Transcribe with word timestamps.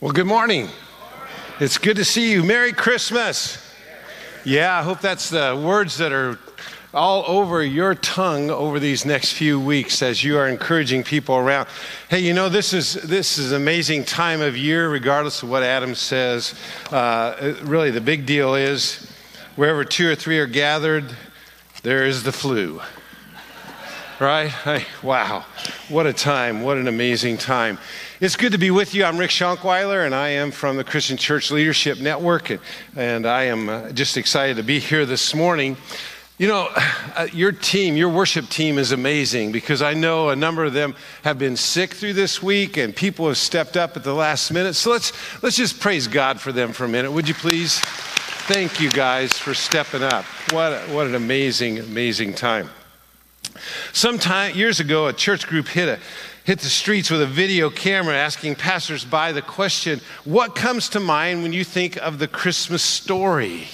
Well, 0.00 0.12
good 0.12 0.26
morning. 0.26 0.70
It's 1.60 1.76
good 1.76 1.96
to 1.96 2.06
see 2.06 2.32
you. 2.32 2.42
Merry 2.42 2.72
Christmas. 2.72 3.58
Yeah, 4.46 4.78
I 4.78 4.82
hope 4.82 5.00
that's 5.00 5.28
the 5.28 5.62
words 5.62 5.98
that 5.98 6.10
are 6.10 6.38
all 6.94 7.22
over 7.26 7.62
your 7.62 7.94
tongue 7.94 8.48
over 8.48 8.80
these 8.80 9.04
next 9.04 9.34
few 9.34 9.60
weeks 9.60 10.00
as 10.02 10.24
you 10.24 10.38
are 10.38 10.48
encouraging 10.48 11.04
people 11.04 11.36
around. 11.36 11.68
Hey, 12.08 12.20
you 12.20 12.32
know 12.32 12.48
this 12.48 12.72
is 12.72 12.94
this 12.94 13.36
is 13.36 13.52
amazing 13.52 14.06
time 14.06 14.40
of 14.40 14.56
year, 14.56 14.88
regardless 14.88 15.42
of 15.42 15.50
what 15.50 15.62
Adam 15.62 15.94
says. 15.94 16.54
Uh, 16.90 17.56
really, 17.64 17.90
the 17.90 18.00
big 18.00 18.24
deal 18.24 18.54
is 18.54 19.06
wherever 19.54 19.84
two 19.84 20.08
or 20.08 20.14
three 20.14 20.38
are 20.38 20.46
gathered, 20.46 21.14
there 21.82 22.06
is 22.06 22.22
the 22.22 22.32
flu. 22.32 22.80
Right? 24.20 24.50
Hey, 24.50 24.84
wow, 25.02 25.46
what 25.88 26.06
a 26.06 26.12
time! 26.12 26.60
What 26.60 26.76
an 26.76 26.88
amazing 26.88 27.38
time! 27.38 27.78
It's 28.20 28.36
good 28.36 28.52
to 28.52 28.58
be 28.58 28.70
with 28.70 28.94
you. 28.94 29.02
I'm 29.02 29.16
Rick 29.16 29.30
Shonkwiler, 29.30 30.04
and 30.04 30.14
I 30.14 30.28
am 30.28 30.50
from 30.50 30.76
the 30.76 30.84
Christian 30.84 31.16
Church 31.16 31.50
Leadership 31.50 32.00
Network, 32.00 32.60
and 32.94 33.24
I 33.24 33.44
am 33.44 33.70
uh, 33.70 33.92
just 33.92 34.18
excited 34.18 34.58
to 34.58 34.62
be 34.62 34.78
here 34.78 35.06
this 35.06 35.34
morning. 35.34 35.78
You 36.36 36.48
know, 36.48 36.68
uh, 37.16 37.28
your 37.32 37.50
team, 37.50 37.96
your 37.96 38.10
worship 38.10 38.50
team 38.50 38.76
is 38.76 38.92
amazing 38.92 39.52
because 39.52 39.80
I 39.80 39.94
know 39.94 40.28
a 40.28 40.36
number 40.36 40.66
of 40.66 40.74
them 40.74 40.96
have 41.24 41.38
been 41.38 41.56
sick 41.56 41.94
through 41.94 42.12
this 42.12 42.42
week, 42.42 42.76
and 42.76 42.94
people 42.94 43.26
have 43.26 43.38
stepped 43.38 43.78
up 43.78 43.96
at 43.96 44.04
the 44.04 44.12
last 44.12 44.52
minute. 44.52 44.74
So 44.74 44.90
let's 44.90 45.14
let's 45.42 45.56
just 45.56 45.80
praise 45.80 46.06
God 46.06 46.38
for 46.38 46.52
them 46.52 46.74
for 46.74 46.84
a 46.84 46.88
minute, 46.88 47.10
would 47.10 47.26
you 47.26 47.32
please? 47.32 47.80
Thank 48.50 48.82
you 48.82 48.90
guys 48.90 49.32
for 49.38 49.54
stepping 49.54 50.02
up. 50.02 50.26
What 50.52 50.78
what 50.90 51.06
an 51.06 51.14
amazing 51.14 51.78
amazing 51.78 52.34
time. 52.34 52.68
Some 53.92 54.18
time 54.18 54.54
years 54.56 54.80
ago, 54.80 55.06
a 55.06 55.12
church 55.12 55.46
group 55.46 55.68
hit 55.68 55.88
a 55.88 55.98
hit 56.44 56.58
the 56.58 56.68
streets 56.68 57.10
with 57.10 57.22
a 57.22 57.26
video 57.26 57.70
camera 57.70 58.16
asking 58.16 58.56
passersby 58.56 59.32
the 59.32 59.42
question, 59.42 60.00
What 60.24 60.54
comes 60.54 60.88
to 60.90 61.00
mind 61.00 61.42
when 61.42 61.52
you 61.52 61.64
think 61.64 61.96
of 61.98 62.18
the 62.18 62.28
Christmas 62.28 62.82
story? 62.82 63.68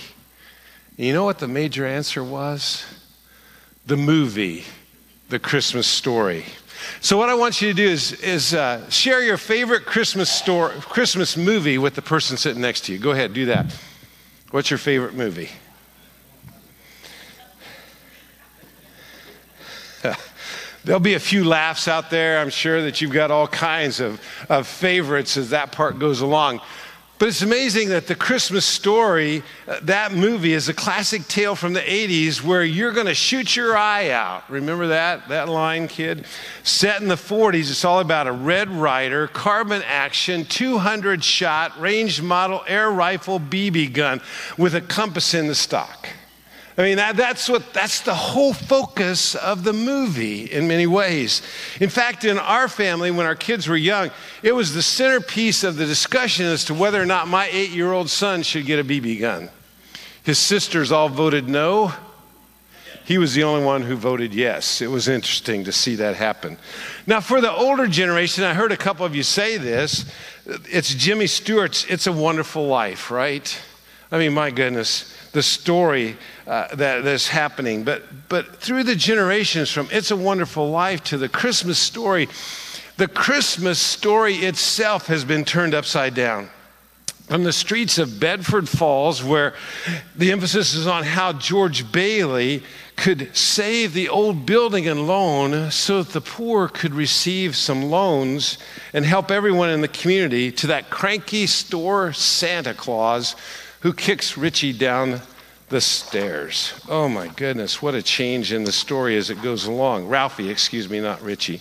And 0.99 1.07
you 1.07 1.13
know 1.13 1.25
what 1.25 1.39
the 1.39 1.49
major 1.49 1.87
answer 1.87 2.23
was? 2.25 2.85
The 3.87 3.97
movie, 3.97 4.65
The 5.29 5.39
Christmas 5.39 5.87
Story. 5.87 6.45
So, 7.01 7.17
what 7.17 7.29
I 7.29 7.35
want 7.35 7.63
you 7.63 7.69
to 7.69 7.75
do 7.75 7.89
is, 7.89 8.13
is 8.21 8.53
uh, 8.55 8.89
share 8.91 9.23
your 9.23 9.37
favorite 9.37 9.87
Christmas, 9.87 10.29
story, 10.31 10.75
Christmas 10.81 11.37
movie 11.37 11.79
with 11.79 11.95
the 11.95 12.03
person 12.03 12.37
sitting 12.37 12.61
next 12.61 12.85
to 12.87 12.93
you. 12.93 12.99
Go 12.99 13.13
ahead, 13.13 13.33
do 13.33 13.47
that. 13.47 13.67
What's 14.51 14.71
your 14.71 14.79
favorite 14.79 15.15
movie? 15.15 15.51
There'll 20.85 21.01
be 21.01 21.15
a 21.15 21.21
few 21.21 21.45
laughs 21.45 21.89
out 21.89 22.11
there. 22.11 22.39
I'm 22.39 22.51
sure 22.51 22.83
that 22.83 23.01
you've 23.01 23.13
got 23.13 23.31
all 23.31 23.49
kinds 23.49 23.99
of, 23.99 24.21
of 24.49 24.69
favorites 24.69 25.37
as 25.37 25.51
that 25.51 25.73
part 25.73 25.99
goes 25.99 26.21
along. 26.21 26.61
But 27.19 27.29
it's 27.29 27.41
amazing 27.41 27.89
that 27.89 28.09
the 28.09 28.15
Christmas 28.15 28.67
story, 28.67 29.43
uh, 29.67 29.81
that 29.83 30.13
movie, 30.13 30.53
is 30.53 30.69
a 30.69 30.75
classic 30.75 31.27
tale 31.29 31.55
from 31.55 31.73
the 31.73 31.81
80s 31.81 32.43
where 32.43 32.63
you're 32.63 32.93
going 32.93 33.07
to 33.07 33.15
shoot 33.15 33.57
your 33.57 33.75
eye 33.75 34.11
out. 34.11 34.49
Remember 34.51 34.89
that, 34.89 35.27
that 35.29 35.49
line, 35.49 35.89
kid? 35.89 36.27
Set 36.63 37.01
in 37.01 37.09
the 37.09 37.15
40s, 37.15 37.71
it's 37.71 37.87
all 37.87 38.01
about 38.01 38.27
a 38.27 38.33
Red 38.33 38.69
Ryder, 38.69 39.29
carbine 39.29 39.83
action, 39.87 40.45
200 40.45 41.25
shot, 41.25 41.81
range 41.81 42.21
model 42.21 42.63
air 42.69 42.91
rifle 42.91 43.41
BB 43.41 43.95
gun 43.95 44.21
with 44.59 44.75
a 44.75 44.83
compass 44.83 45.33
in 45.33 45.47
the 45.47 45.55
stock. 45.55 46.09
I 46.79 46.83
mean, 46.83 46.99
that, 46.99 47.17
that's 47.17 47.49
what 47.49 47.73
that's 47.73 48.01
the 48.03 48.15
whole 48.15 48.53
focus 48.53 49.35
of 49.35 49.65
the 49.65 49.73
movie 49.73 50.45
in 50.45 50.69
many 50.69 50.87
ways. 50.87 51.41
In 51.81 51.89
fact, 51.89 52.25
in 52.25 52.39
our 52.39 52.69
family, 52.69 53.11
when 53.11 53.25
our 53.25 53.35
kids 53.35 53.67
were 53.67 53.77
young, 53.77 54.11
it 54.43 54.53
was 54.53 54.75
the 54.75 54.83
centerpiece 54.83 55.65
of 55.65 55.77
the 55.77 55.87
discussion 55.87 56.45
as 56.45 56.67
to 56.67 56.75
whether 56.75 57.01
or 57.01 57.07
not 57.07 57.29
my 57.29 57.49
eight-year-old 57.51 58.11
son 58.11 58.43
should 58.43 58.67
get 58.67 58.79
a 58.79 58.85
BB 58.85 59.21
gun. 59.21 59.49
His 60.23 60.39
sisters 60.39 60.93
all 60.93 61.09
voted 61.09 61.49
no. 61.49 61.95
He 63.07 63.17
was 63.17 63.35
the 63.35 63.45
only 63.45 63.65
one 63.65 63.83
who 63.83 63.95
voted 63.95 64.35
yes. 64.35 64.83
It 64.83 64.91
was 64.91 65.07
interesting 65.07 65.63
to 65.65 65.73
see 65.73 65.95
that 65.95 66.17
happen. 66.17 66.59
Now, 67.07 67.21
for 67.21 67.41
the 67.41 67.53
older 67.53 67.87
generation, 67.87 68.43
I 68.43 68.53
heard 68.53 68.73
a 68.73 68.77
couple 68.77 69.07
of 69.07 69.15
you 69.15 69.23
say 69.23 69.57
this. 69.57 70.05
It's 70.45 70.93
Jimmy 70.93 71.29
Stewart's 71.29 71.85
It's 71.85 72.09
a 72.09 72.13
Wonderful 72.13 72.67
Life, 72.67 73.13
right? 73.13 73.57
I 74.11 74.19
mean, 74.19 74.35
my 74.35 74.51
goodness 74.51 75.13
the 75.37 75.43
story 75.43 76.17
uh, 76.47 76.75
that, 76.77 77.05
that's 77.05 77.29
happening. 77.29 77.85
But, 77.85 78.03
but 78.31 78.57
through 78.57 78.85
the 78.85 78.97
generations, 78.97 79.71
from 79.71 79.87
It's 79.93 80.11
a 80.11 80.17
Wonderful 80.17 80.71
Life 80.71 81.05
to 81.05 81.19
the 81.19 81.29
Christmas 81.29 81.79
story, 81.79 82.27
the 82.97 83.07
Christmas 83.07 83.79
story 83.79 84.37
itself 84.37 85.09
has 85.09 85.27
been 85.27 85.45
turned 85.45 85.75
upside 85.75 86.15
down. 86.15 86.49
From 87.29 87.45
the 87.45 87.53
streets 87.53 87.99
of 87.99 88.19
Bedford 88.19 88.67
Falls, 88.67 89.23
where 89.23 89.53
the 90.15 90.33
emphasis 90.33 90.73
is 90.73 90.87
on 90.87 91.05
how 91.05 91.35
George 91.35 91.93
Bailey 91.93 92.63
could 92.97 93.37
save 93.37 93.93
the 93.93 94.09
old 94.09 94.47
building 94.47 94.89
and 94.89 95.07
loan 95.07 95.71
so 95.71 96.03
that 96.03 96.15
the 96.15 96.23
poor 96.23 96.67
could 96.67 96.95
receive 96.95 97.55
some 97.57 97.83
loans 97.83 98.57
and 98.95 99.05
help 99.05 99.31
everyone 99.31 99.69
in 99.69 99.83
the 99.83 99.89
community, 99.89 100.51
to 100.53 100.69
that 100.69 100.89
cranky 100.89 101.47
store 101.47 102.15
Santa 102.15 102.73
Claus 102.73 103.37
who 103.87 103.93
kicks 103.93 104.37
Richie 104.37 104.73
down 104.73 105.21
the 105.69 105.81
stairs. 105.81 106.75
Oh 106.89 107.09
my 107.09 107.29
goodness, 107.29 107.81
what 107.81 107.95
a 107.95 108.03
change 108.03 108.53
in 108.53 108.65
the 108.65 108.73
story 108.73 109.17
as 109.17 109.31
it 109.31 109.41
goes 109.41 109.67
along. 109.67 110.09
Ralphie, 110.09 110.51
excuse 110.51 110.91
me, 110.91 110.99
not 110.99 111.23
Richie. 111.23 111.61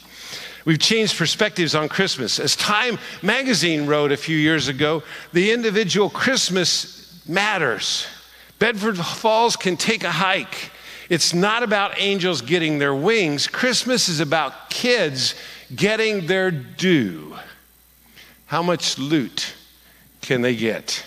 We've 0.65 0.79
changed 0.79 1.19
perspectives 1.19 1.75
on 1.75 1.87
Christmas. 1.87 2.39
As 2.39 2.55
Time 2.55 2.97
magazine 3.21 3.85
wrote 3.85 4.11
a 4.11 4.17
few 4.17 4.35
years 4.35 4.69
ago, 4.69 5.03
the 5.33 5.51
individual 5.51 6.09
Christmas 6.09 7.23
matters. 7.29 8.07
Bedford 8.57 8.97
Falls 8.97 9.55
can 9.55 9.77
take 9.77 10.03
a 10.03 10.09
hike. 10.09 10.71
It's 11.11 11.31
not 11.31 11.61
about 11.61 11.99
angels 11.99 12.41
getting 12.41 12.79
their 12.79 12.95
wings. 12.95 13.45
Christmas 13.45 14.09
is 14.09 14.19
about 14.19 14.71
kids 14.71 15.35
getting 15.75 16.25
their 16.25 16.49
due. 16.49 17.37
How 18.47 18.63
much 18.63 18.97
loot 18.97 19.53
can 20.21 20.41
they 20.41 20.55
get? 20.55 21.05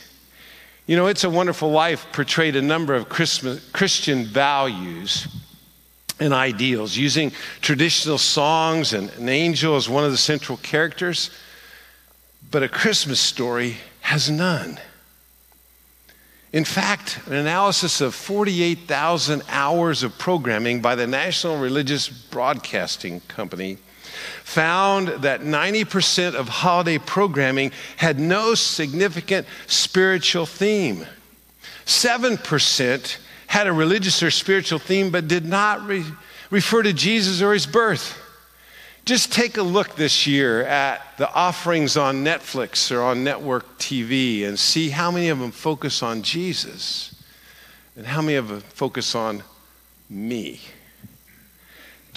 You 0.88 0.96
know, 0.96 1.06
It's 1.06 1.22
a 1.22 1.28
Wonderful 1.28 1.70
Life 1.70 2.06
portrayed 2.14 2.56
a 2.56 2.62
number 2.62 2.94
of 2.94 3.10
Christmas, 3.10 3.62
Christian 3.72 4.24
values 4.24 5.28
and 6.18 6.32
ideals, 6.32 6.96
using 6.96 7.30
traditional 7.60 8.16
songs 8.16 8.94
and 8.94 9.10
an 9.10 9.28
angel 9.28 9.76
as 9.76 9.86
one 9.86 10.04
of 10.04 10.12
the 10.12 10.16
central 10.16 10.56
characters. 10.56 11.28
But 12.50 12.62
a 12.62 12.70
Christmas 12.70 13.20
story 13.20 13.76
has 14.00 14.30
none. 14.30 14.80
In 16.54 16.64
fact, 16.64 17.20
an 17.26 17.34
analysis 17.34 18.00
of 18.00 18.14
48,000 18.14 19.42
hours 19.50 20.02
of 20.02 20.16
programming 20.16 20.80
by 20.80 20.94
the 20.94 21.06
National 21.06 21.58
Religious 21.58 22.08
Broadcasting 22.08 23.20
Company 23.28 23.76
found 24.44 25.08
that 25.22 25.40
90% 25.40 26.34
of 26.34 26.48
holiday 26.48 26.98
programming 26.98 27.72
had 27.96 28.18
no 28.18 28.54
significant 28.54 29.46
spiritual 29.66 30.46
theme. 30.46 31.06
7% 31.86 33.16
had 33.46 33.66
a 33.66 33.72
religious 33.72 34.22
or 34.22 34.30
spiritual 34.30 34.78
theme 34.78 35.10
but 35.10 35.26
did 35.26 35.44
not 35.44 35.86
re- 35.86 36.04
refer 36.50 36.82
to 36.82 36.92
Jesus 36.92 37.40
or 37.40 37.52
his 37.52 37.66
birth. 37.66 38.18
Just 39.04 39.32
take 39.32 39.56
a 39.56 39.62
look 39.62 39.96
this 39.96 40.26
year 40.26 40.64
at 40.64 41.00
the 41.16 41.32
offerings 41.32 41.96
on 41.96 42.24
Netflix 42.24 42.94
or 42.94 43.02
on 43.02 43.24
network 43.24 43.78
TV 43.78 44.46
and 44.46 44.58
see 44.58 44.90
how 44.90 45.10
many 45.10 45.30
of 45.30 45.38
them 45.38 45.50
focus 45.50 46.02
on 46.02 46.20
Jesus 46.20 47.14
and 47.96 48.06
how 48.06 48.20
many 48.20 48.34
of 48.34 48.48
them 48.48 48.60
focus 48.60 49.14
on 49.14 49.42
me. 50.10 50.60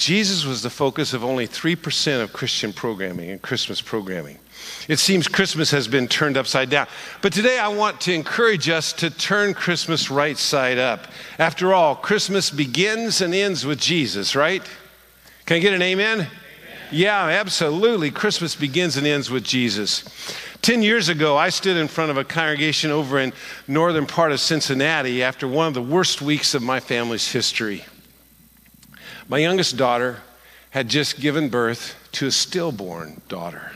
Jesus 0.01 0.45
was 0.45 0.63
the 0.63 0.69
focus 0.71 1.13
of 1.13 1.23
only 1.23 1.47
3% 1.47 2.23
of 2.23 2.33
Christian 2.33 2.73
programming 2.73 3.29
and 3.29 3.39
Christmas 3.39 3.81
programming. 3.81 4.39
It 4.87 4.97
seems 4.97 5.27
Christmas 5.27 5.69
has 5.69 5.87
been 5.87 6.07
turned 6.07 6.37
upside 6.37 6.71
down. 6.71 6.87
But 7.21 7.33
today 7.33 7.59
I 7.59 7.67
want 7.67 8.01
to 8.01 8.13
encourage 8.13 8.67
us 8.67 8.93
to 8.93 9.11
turn 9.11 9.53
Christmas 9.53 10.09
right 10.09 10.39
side 10.39 10.79
up. 10.79 11.05
After 11.37 11.71
all, 11.71 11.95
Christmas 11.95 12.49
begins 12.49 13.21
and 13.21 13.35
ends 13.35 13.63
with 13.63 13.79
Jesus, 13.79 14.35
right? 14.35 14.67
Can 15.45 15.57
I 15.57 15.59
get 15.59 15.75
an 15.75 15.83
amen? 15.83 16.21
amen? 16.21 16.31
Yeah, 16.89 17.23
absolutely. 17.25 18.09
Christmas 18.09 18.55
begins 18.55 18.97
and 18.97 19.05
ends 19.05 19.29
with 19.29 19.43
Jesus. 19.43 20.03
Ten 20.63 20.81
years 20.81 21.09
ago, 21.09 21.37
I 21.37 21.49
stood 21.49 21.77
in 21.77 21.87
front 21.87 22.09
of 22.09 22.17
a 22.17 22.23
congregation 22.23 22.89
over 22.89 23.19
in 23.19 23.33
northern 23.67 24.07
part 24.07 24.31
of 24.31 24.39
Cincinnati 24.39 25.21
after 25.21 25.47
one 25.47 25.67
of 25.67 25.75
the 25.75 25.81
worst 25.83 26.23
weeks 26.23 26.55
of 26.55 26.63
my 26.63 26.79
family's 26.79 27.31
history. 27.31 27.85
My 29.27 29.37
youngest 29.37 29.77
daughter 29.77 30.21
had 30.71 30.89
just 30.89 31.19
given 31.19 31.49
birth 31.49 31.95
to 32.13 32.27
a 32.27 32.31
stillborn 32.31 33.21
daughter. 33.27 33.71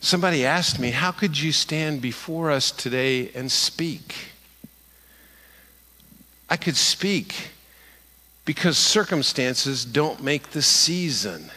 Somebody 0.00 0.46
asked 0.46 0.78
me, 0.78 0.90
How 0.90 1.10
could 1.10 1.38
you 1.38 1.52
stand 1.52 2.00
before 2.00 2.50
us 2.50 2.70
today 2.70 3.30
and 3.34 3.50
speak? 3.50 4.14
I 6.48 6.56
could 6.56 6.76
speak 6.76 7.50
because 8.44 8.78
circumstances 8.78 9.84
don't 9.84 10.22
make 10.22 10.50
the 10.50 10.62
season. 10.62 11.50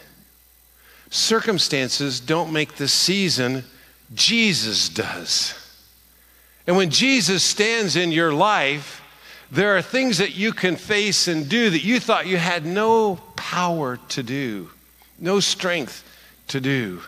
Circumstances 1.09 2.19
don't 2.19 2.51
make 2.51 2.75
the 2.75 2.87
season 2.87 3.63
Jesus 4.13 4.89
does. 4.89 5.55
And 6.67 6.75
when 6.75 6.89
Jesus 6.89 7.43
stands 7.43 7.95
in 7.95 8.11
your 8.11 8.33
life, 8.33 9.02
there 9.53 9.77
are 9.77 9.83
things 9.83 10.17
that 10.17 10.35
you 10.35 10.51
can 10.51 10.75
face 10.75 11.27
and 11.27 11.47
do 11.47 11.69
that 11.69 11.83
you 11.83 11.99
thought 11.99 12.25
you 12.25 12.37
had 12.37 12.65
no 12.65 13.17
power 13.35 13.97
to 14.09 14.23
do, 14.23 14.71
no 15.19 15.39
strength 15.39 16.03
to 16.47 16.59
do. 16.59 17.01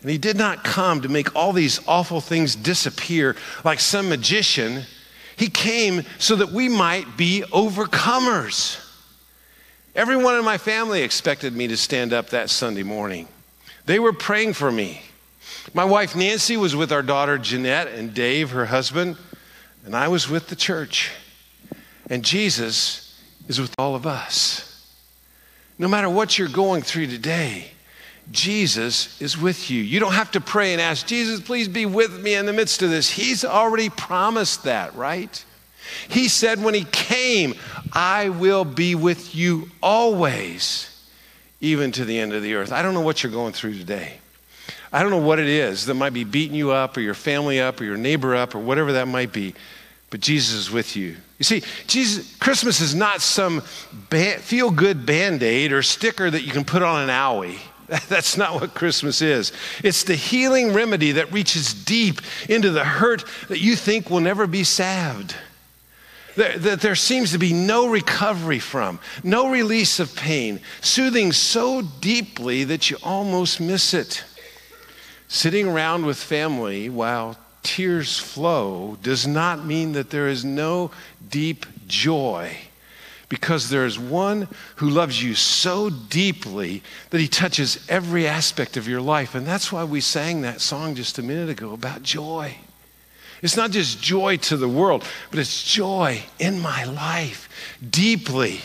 And 0.00 0.10
he 0.10 0.16
did 0.16 0.38
not 0.38 0.64
come 0.64 1.02
to 1.02 1.10
make 1.10 1.36
all 1.36 1.52
these 1.52 1.78
awful 1.86 2.22
things 2.22 2.56
disappear 2.56 3.36
like 3.64 3.80
some 3.80 4.08
magician. 4.08 4.84
He 5.36 5.48
came 5.48 6.04
so 6.18 6.36
that 6.36 6.50
we 6.50 6.70
might 6.70 7.18
be 7.18 7.44
overcomers. 7.52 8.82
Everyone 9.94 10.36
in 10.36 10.44
my 10.46 10.56
family 10.56 11.02
expected 11.02 11.54
me 11.54 11.68
to 11.68 11.76
stand 11.76 12.14
up 12.14 12.30
that 12.30 12.48
Sunday 12.48 12.82
morning. 12.82 13.28
They 13.84 13.98
were 13.98 14.14
praying 14.14 14.54
for 14.54 14.72
me. 14.72 15.02
My 15.74 15.84
wife 15.84 16.16
Nancy 16.16 16.56
was 16.56 16.74
with 16.74 16.92
our 16.92 17.02
daughter 17.02 17.36
Jeanette 17.36 17.88
and 17.88 18.14
Dave, 18.14 18.50
her 18.52 18.66
husband, 18.66 19.18
and 19.84 19.94
I 19.94 20.08
was 20.08 20.30
with 20.30 20.48
the 20.48 20.56
church. 20.56 21.10
And 22.10 22.24
Jesus 22.24 23.18
is 23.48 23.60
with 23.60 23.74
all 23.78 23.94
of 23.94 24.06
us. 24.06 24.68
No 25.78 25.88
matter 25.88 26.08
what 26.08 26.38
you're 26.38 26.48
going 26.48 26.82
through 26.82 27.06
today, 27.08 27.68
Jesus 28.30 29.20
is 29.20 29.36
with 29.36 29.70
you. 29.70 29.82
You 29.82 29.98
don't 29.98 30.12
have 30.12 30.30
to 30.32 30.40
pray 30.40 30.72
and 30.72 30.80
ask, 30.80 31.06
Jesus, 31.06 31.40
please 31.40 31.68
be 31.68 31.86
with 31.86 32.20
me 32.22 32.34
in 32.34 32.46
the 32.46 32.52
midst 32.52 32.82
of 32.82 32.90
this. 32.90 33.10
He's 33.10 33.44
already 33.44 33.90
promised 33.90 34.64
that, 34.64 34.94
right? 34.94 35.44
He 36.08 36.28
said 36.28 36.62
when 36.62 36.74
He 36.74 36.84
came, 36.84 37.54
I 37.92 38.28
will 38.28 38.64
be 38.64 38.94
with 38.94 39.34
you 39.34 39.70
always, 39.82 40.88
even 41.60 41.90
to 41.92 42.04
the 42.04 42.18
end 42.18 42.32
of 42.32 42.42
the 42.42 42.54
earth. 42.54 42.70
I 42.72 42.82
don't 42.82 42.94
know 42.94 43.00
what 43.00 43.22
you're 43.22 43.32
going 43.32 43.52
through 43.52 43.76
today. 43.76 44.18
I 44.92 45.02
don't 45.02 45.10
know 45.10 45.18
what 45.18 45.38
it 45.38 45.48
is 45.48 45.86
that 45.86 45.94
might 45.94 46.12
be 46.12 46.24
beating 46.24 46.54
you 46.54 46.70
up, 46.70 46.96
or 46.96 47.00
your 47.00 47.14
family 47.14 47.60
up, 47.60 47.80
or 47.80 47.84
your 47.84 47.96
neighbor 47.96 48.36
up, 48.36 48.54
or 48.54 48.58
whatever 48.58 48.92
that 48.92 49.08
might 49.08 49.32
be, 49.32 49.54
but 50.12 50.20
Jesus 50.20 50.54
is 50.54 50.70
with 50.70 50.94
you. 50.94 51.16
You 51.38 51.44
see, 51.44 51.62
Jesus, 51.86 52.36
Christmas 52.36 52.82
is 52.82 52.94
not 52.94 53.22
some 53.22 53.62
feel 53.62 54.70
good 54.70 55.06
band 55.06 55.42
aid 55.42 55.72
or 55.72 55.82
sticker 55.82 56.30
that 56.30 56.42
you 56.42 56.52
can 56.52 56.66
put 56.66 56.82
on 56.82 57.02
an 57.02 57.08
owie. 57.08 57.58
That's 58.10 58.36
not 58.36 58.60
what 58.60 58.74
Christmas 58.74 59.22
is. 59.22 59.52
It's 59.82 60.04
the 60.04 60.14
healing 60.14 60.74
remedy 60.74 61.12
that 61.12 61.32
reaches 61.32 61.72
deep 61.72 62.20
into 62.46 62.70
the 62.70 62.84
hurt 62.84 63.24
that 63.48 63.60
you 63.60 63.74
think 63.74 64.10
will 64.10 64.20
never 64.20 64.46
be 64.46 64.64
salved. 64.64 65.34
That 66.36 66.82
there 66.82 66.94
seems 66.94 67.32
to 67.32 67.38
be 67.38 67.54
no 67.54 67.88
recovery 67.88 68.58
from, 68.58 69.00
no 69.24 69.50
release 69.50 69.98
of 69.98 70.14
pain, 70.14 70.60
soothing 70.82 71.32
so 71.32 71.80
deeply 71.80 72.64
that 72.64 72.90
you 72.90 72.98
almost 73.02 73.62
miss 73.62 73.94
it. 73.94 74.24
Sitting 75.28 75.68
around 75.68 76.04
with 76.04 76.18
family 76.18 76.90
while 76.90 77.38
tears 77.62 78.18
flow 78.18 78.98
does 79.02 79.26
not 79.26 79.64
mean 79.64 79.92
that 79.92 80.10
there 80.10 80.28
is 80.28 80.44
no 80.44 80.90
deep 81.28 81.66
joy 81.86 82.56
because 83.28 83.70
there 83.70 83.86
is 83.86 83.98
one 83.98 84.46
who 84.76 84.90
loves 84.90 85.22
you 85.22 85.34
so 85.34 85.88
deeply 85.88 86.82
that 87.08 87.20
he 87.20 87.26
touches 87.26 87.82
every 87.88 88.26
aspect 88.26 88.76
of 88.76 88.86
your 88.86 89.00
life. 89.00 89.34
And 89.34 89.46
that's 89.46 89.72
why 89.72 89.84
we 89.84 90.02
sang 90.02 90.42
that 90.42 90.60
song 90.60 90.94
just 90.94 91.18
a 91.18 91.22
minute 91.22 91.48
ago 91.48 91.72
about 91.72 92.02
joy. 92.02 92.56
It's 93.40 93.56
not 93.56 93.70
just 93.70 94.02
joy 94.02 94.36
to 94.36 94.58
the 94.58 94.68
world, 94.68 95.04
but 95.30 95.40
it's 95.40 95.64
joy 95.64 96.22
in 96.38 96.60
my 96.60 96.84
life 96.84 97.48
deeply. 97.90 98.60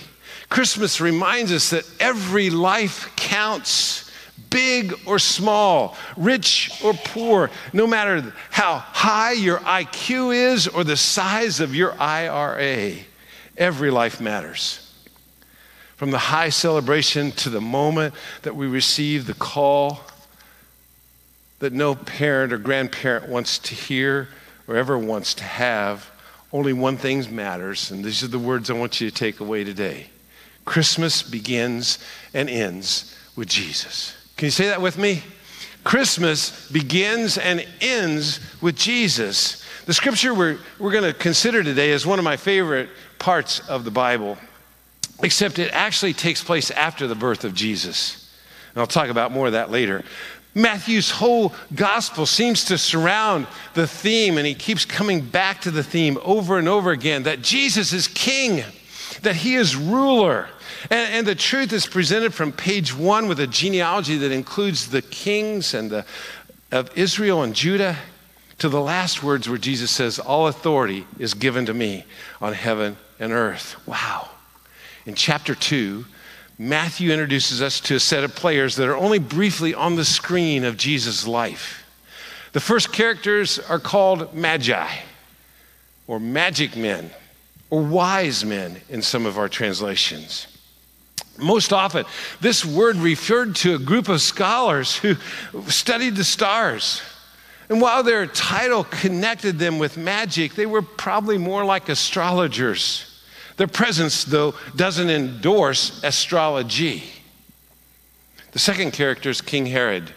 Christmas 0.50 1.00
reminds 1.00 1.52
us 1.52 1.70
that 1.70 1.90
every 2.02 2.50
life 2.50 3.16
counts, 3.16 4.07
big 4.50 4.94
or 5.06 5.20
small, 5.20 5.96
rich 6.16 6.72
or 6.84 6.94
poor, 6.94 7.50
no 7.74 7.88
matter 7.88 8.34
how 8.50 8.78
high 8.78 9.34
your 9.34 9.60
IQ 9.60 10.36
is 10.36 10.68
or 10.68 10.84
the 10.84 10.98
size 10.98 11.60
of 11.60 11.76
your 11.76 12.00
IRA. 12.00 12.94
Every 13.58 13.92
life 13.92 14.22
matters. 14.22 14.84
From 15.96 16.12
the 16.12 16.18
high 16.18 16.50
celebration 16.50 17.32
to 17.34 17.50
the 17.50 17.62
moment 17.62 18.14
that 18.44 18.56
we 18.56 18.68
receive 18.68 19.26
the 19.26 19.34
call 19.34 20.02
that 21.60 21.74
no 21.74 21.96
parent 21.96 22.54
or 22.54 22.58
grandparent 22.58 23.28
wants 23.28 23.58
to 23.58 23.74
hear 23.74 24.30
or 24.68 24.76
ever 24.76 24.98
wants 24.98 25.34
to 25.36 25.44
have, 25.44 26.12
only 26.54 26.74
one 26.74 26.98
thing 26.98 27.36
matters, 27.36 27.92
and 27.92 28.06
these 28.06 28.24
are 28.24 28.28
the 28.28 28.40
words 28.40 28.70
I 28.70 28.74
want 28.74 29.02
you 29.02 29.10
to 29.10 29.16
take 29.16 29.40
away 29.40 29.64
today. 29.64 30.08
Christmas 30.66 31.24
begins 31.24 32.00
and 32.34 32.50
ends 32.50 33.18
with 33.36 33.48
Jesus. 33.48 34.17
Can 34.38 34.46
you 34.46 34.52
say 34.52 34.68
that 34.68 34.82
with 34.82 35.00
me? 35.00 35.24
Christmas 35.84 36.70
begins 36.70 37.38
and 37.38 37.66
ends 37.82 38.40
with 38.62 38.76
Jesus. 38.76 39.64
The 39.86 39.94
scripture 39.94 40.34
we're, 40.34 40.60
we're 40.80 40.92
going 40.92 41.12
to 41.12 41.14
consider 41.14 41.64
today 41.64 41.90
is 41.90 42.06
one 42.06 42.20
of 42.20 42.26
my 42.26 42.38
favorite 42.38 42.90
parts 43.18 43.68
of 43.68 43.84
the 43.84 43.90
Bible, 43.90 44.38
except 45.24 45.58
it 45.58 45.72
actually 45.74 46.14
takes 46.14 46.44
place 46.44 46.70
after 46.70 47.08
the 47.08 47.16
birth 47.16 47.46
of 47.46 47.56
Jesus. 47.56 48.32
And 48.74 48.82
I'll 48.82 48.88
talk 48.88 49.10
about 49.10 49.32
more 49.32 49.48
of 49.48 49.54
that 49.54 49.72
later. 49.72 50.04
Matthew's 50.54 51.10
whole 51.10 51.54
gospel 51.74 52.26
seems 52.26 52.66
to 52.66 52.78
surround 52.78 53.48
the 53.74 53.88
theme, 53.88 54.38
and 54.38 54.46
he 54.46 54.54
keeps 54.54 54.86
coming 54.86 55.22
back 55.22 55.62
to 55.62 55.72
the 55.72 55.84
theme 55.84 56.20
over 56.24 56.60
and 56.60 56.68
over 56.68 56.92
again 56.92 57.24
that 57.24 57.42
Jesus 57.42 57.94
is 57.94 58.08
king, 58.08 58.64
that 59.22 59.36
he 59.36 59.56
is 59.56 59.76
ruler. 59.76 60.48
And, 60.90 61.14
and, 61.14 61.28
the 61.28 61.36
truth 61.36 61.74
is 61.74 61.88
presented 61.88 62.34
from 62.34 62.52
page 62.52 62.96
one 62.96 63.28
with 63.28 63.40
a 63.40 63.48
genealogy 63.48 64.18
that 64.18 64.32
includes 64.32 64.90
the 64.90 65.02
kings 65.02 65.74
and 65.74 65.90
the, 65.90 66.06
of 66.72 66.96
Israel 66.98 67.44
and 67.44 67.56
Judah 67.56 67.98
to 68.60 68.70
the 68.70 68.82
last 68.82 69.24
words 69.24 69.48
where 69.48 69.58
Jesus 69.58 69.92
says, 69.92 70.20
All 70.20 70.48
authority 70.48 71.06
is 71.20 71.34
given 71.34 71.66
to 71.66 71.74
me 71.74 72.06
on 72.42 72.54
heaven 72.54 72.98
and 73.20 73.32
earth. 73.32 73.76
Wow. 73.88 74.30
In 75.06 75.16
chapter 75.16 75.56
2, 75.56 76.06
Matthew 76.60 77.12
introduces 77.12 77.62
us 77.62 77.80
to 77.82 77.96
a 77.96 78.00
set 78.00 78.24
of 78.24 78.36
players 78.36 78.76
that 78.78 78.90
are 78.90 78.98
only 78.98 79.20
briefly 79.20 79.74
on 79.74 79.96
the 79.96 80.06
screen 80.06 80.64
of 80.64 80.76
Jesus' 80.76 81.28
life. 81.28 81.86
The 82.54 82.60
first 82.60 82.92
characters 82.92 83.60
are 83.60 83.80
called 83.80 84.34
magi, 84.34 84.88
or 86.08 86.20
magic 86.20 86.76
men, 86.76 87.12
or 87.70 87.82
wise 87.82 88.46
men 88.46 88.78
in 88.90 89.02
some 89.02 89.26
of 89.26 89.38
our 89.38 89.50
translations. 89.50 90.48
Most 91.38 91.72
often, 91.72 92.06
this 92.42 92.66
word 92.66 92.96
referred 92.96 93.56
to 93.58 93.76
a 93.76 93.80
group 93.80 94.10
of 94.10 94.22
scholars 94.22 94.96
who 94.98 95.16
studied 95.68 96.16
the 96.16 96.24
stars. 96.24 97.02
And 97.70 97.82
while 97.82 98.02
their 98.02 98.26
title 98.26 98.86
connected 98.86 99.60
them 99.60 99.78
with 99.78 99.98
magic, 99.98 100.56
they 100.56 100.66
were 100.66 100.82
probably 100.82 101.38
more 101.38 101.66
like 101.66 101.90
astrologers. 101.90 103.22
Their 103.58 103.68
presence, 103.68 104.24
though, 104.24 104.56
doesn't 104.76 105.10
endorse 105.10 106.02
astrology. 106.04 107.04
The 108.52 108.60
second 108.60 108.94
character 108.94 109.30
is 109.30 109.42
King 109.42 109.66
Herod. 109.66 110.12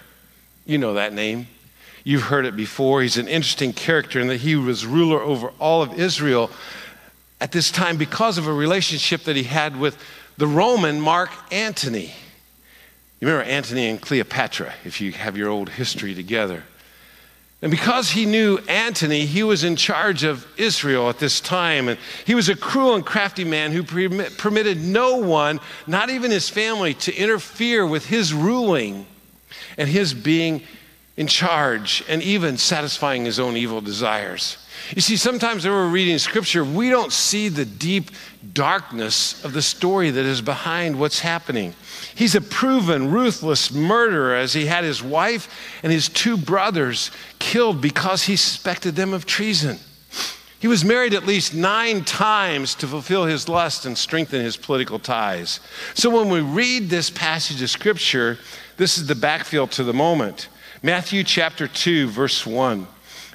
You 0.65 0.79
know 0.79 0.95
that 0.95 1.13
name. 1.13 1.49
You've 2.05 2.23
heard 2.23 2.47
it 2.47 2.57
before. 2.57 3.03
He's 3.03 3.19
an 3.19 3.29
interesting 3.29 3.73
character 3.73 4.21
in 4.21 4.29
that 4.29 4.41
he 4.41 4.57
was 4.57 4.87
ruler 4.87 5.21
over 5.21 5.53
all 5.59 5.83
of 5.83 5.99
Israel 5.99 6.51
at 7.41 7.53
this 7.53 7.71
time 7.71 7.97
because 7.97 8.39
of 8.39 8.47
a 8.47 8.53
relationship 8.53 9.25
that 9.25 9.37
he 9.37 9.45
had 9.45 9.79
with 9.79 9.97
the 10.37 10.47
Roman 10.47 11.01
Mark 11.01 11.31
Antony. 11.51 12.13
You 13.21 13.29
remember 13.29 13.51
Antony 13.51 13.89
and 13.89 14.01
Cleopatra, 14.01 14.73
if 14.85 15.01
you 15.01 15.13
have 15.13 15.37
your 15.37 15.49
old 15.49 15.69
history 15.69 16.15
together. 16.15 16.65
And 17.63 17.71
because 17.71 18.11
he 18.11 18.25
knew 18.25 18.59
Antony, 18.69 19.27
he 19.27 19.43
was 19.43 19.65
in 19.65 19.77
charge 19.77 20.25
of 20.25 20.47
Israel 20.57 21.11
at 21.11 21.19
this 21.19 21.41
time. 21.41 21.89
And 21.89 21.99
he 22.25 22.35
was 22.35 22.49
a 22.49 22.57
cruel 22.57 22.95
and 22.95 23.05
crafty 23.05 23.45
man 23.45 23.73
who 23.73 23.83
permitted 23.83 24.83
no 24.83 25.17
one, 25.17 25.61
not 25.87 26.09
even 26.09 26.31
his 26.31 26.49
family, 26.49 26.95
to 26.95 27.15
interfere 27.15 27.87
with 27.87 28.07
his 28.07 28.33
ruling 28.33 29.05
and 29.77 29.89
his 29.89 30.15
being 30.15 30.63
in 31.19 31.27
charge 31.27 32.03
and 32.09 32.23
even 32.23 32.57
satisfying 32.57 33.27
his 33.27 33.39
own 33.39 33.59
evil 33.59 33.83
desires. 33.83 34.57
You 34.95 35.03
see, 35.03 35.17
sometimes 35.17 35.65
when 35.65 35.73
we're 35.73 35.89
reading 35.89 36.19
scripture, 36.19 36.65
we 36.65 36.91
don't 36.91 37.13
see 37.13 37.49
the 37.49 37.65
deep 37.65 38.11
darkness 38.53 39.45
of 39.45 39.53
the 39.53 39.63
story 39.63 40.11
that 40.11 40.25
is 40.25 40.41
behind 40.41 40.99
what's 40.99 41.21
happening. 41.21 41.75
He's 42.15 42.35
a 42.35 42.41
proven, 42.41 43.11
ruthless 43.11 43.73
murderer 43.73 44.35
as 44.35 44.53
he 44.53 44.67
had 44.67 44.85
his 44.85 45.03
wife 45.03 45.49
and 45.83 45.93
his 45.93 46.09
two 46.09 46.37
brothers 46.37 47.11
killed 47.39 47.81
because 47.81 48.25
he 48.25 48.37
suspected 48.37 48.97
them 48.97 49.13
of 49.13 49.27
treason. 49.27 49.79
He 50.59 50.69
was 50.69 50.85
married 50.85 51.15
at 51.15 51.25
least 51.25 51.55
nine 51.55 52.05
times 52.05 52.75
to 52.77 52.87
fulfill 52.87 53.25
his 53.25 53.49
lust 53.49 53.87
and 53.87 53.97
strengthen 53.97 54.43
his 54.43 54.59
political 54.59 54.99
ties. 54.99 55.61
So 55.95 56.11
when 56.11 56.29
we 56.29 56.41
read 56.41 56.91
this 56.91 57.09
passage 57.09 57.63
of 57.63 57.71
scripture, 57.71 58.39
this 58.77 58.99
is 58.99 59.07
the 59.07 59.15
backfill 59.15 59.71
to 59.71 59.85
the 59.85 59.95
moment. 59.95 60.49
Matthew 60.83 61.25
chapter 61.25 61.67
2, 61.67 62.09
verse 62.09 62.47
1 62.47 62.87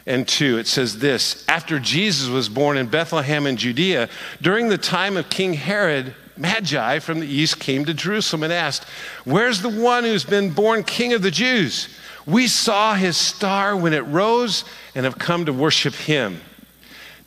and 0.05 0.27
2. 0.27 0.57
It 0.57 0.67
says 0.67 0.99
this 0.99 1.45
After 1.47 1.79
Jesus 1.79 2.29
was 2.29 2.49
born 2.49 2.77
in 2.77 2.87
Bethlehem 2.87 3.47
in 3.47 3.57
Judea, 3.57 4.09
during 4.41 4.69
the 4.69 4.77
time 4.77 5.17
of 5.17 5.29
King 5.29 5.53
Herod, 5.53 6.15
Magi 6.37 6.99
from 6.99 7.21
the 7.21 7.27
east 7.27 7.59
came 7.59 7.85
to 7.85 7.93
Jerusalem 7.93 8.43
and 8.43 8.53
asked, 8.53 8.83
Where's 9.23 9.61
the 9.61 9.69
one 9.69 10.03
who's 10.03 10.25
been 10.25 10.51
born 10.51 10.83
king 10.83 11.13
of 11.13 11.21
the 11.21 11.31
Jews? 11.31 11.87
We 12.25 12.47
saw 12.47 12.95
his 12.95 13.17
star 13.17 13.75
when 13.75 13.93
it 13.93 14.01
rose 14.01 14.65
and 14.95 15.05
have 15.05 15.17
come 15.17 15.45
to 15.45 15.53
worship 15.53 15.93
him. 15.93 16.41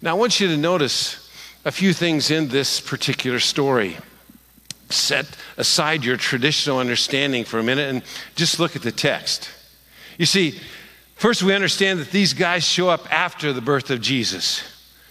Now, 0.02 0.10
I 0.10 0.18
want 0.18 0.40
you 0.40 0.48
to 0.48 0.56
notice 0.56 1.28
a 1.64 1.72
few 1.72 1.92
things 1.92 2.30
in 2.30 2.48
this 2.48 2.80
particular 2.80 3.40
story. 3.40 3.96
Set 4.90 5.26
aside 5.56 6.04
your 6.04 6.16
traditional 6.16 6.78
understanding 6.78 7.44
for 7.44 7.58
a 7.58 7.62
minute 7.62 7.90
and 7.90 8.02
just 8.36 8.58
look 8.58 8.74
at 8.74 8.82
the 8.82 8.92
text. 8.92 9.50
You 10.18 10.26
see, 10.26 10.60
first 11.18 11.42
we 11.42 11.54
understand 11.54 12.00
that 12.00 12.10
these 12.10 12.32
guys 12.32 12.64
show 12.64 12.88
up 12.88 13.12
after 13.12 13.52
the 13.52 13.60
birth 13.60 13.90
of 13.90 14.00
Jesus. 14.00 14.62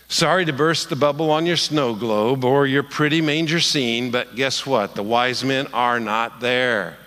Sorry 0.09 0.45
to 0.45 0.53
burst 0.53 0.89
the 0.89 0.95
bubble 0.95 1.31
on 1.31 1.45
your 1.45 1.57
snow 1.57 1.93
globe 1.93 2.45
or 2.45 2.65
your 2.65 2.83
pretty 2.83 3.21
manger 3.21 3.59
scene, 3.59 4.09
but 4.09 4.35
guess 4.35 4.65
what? 4.65 4.95
The 4.95 5.03
wise 5.03 5.43
men 5.43 5.67
are 5.73 5.99
not 5.99 6.39
there. 6.39 6.97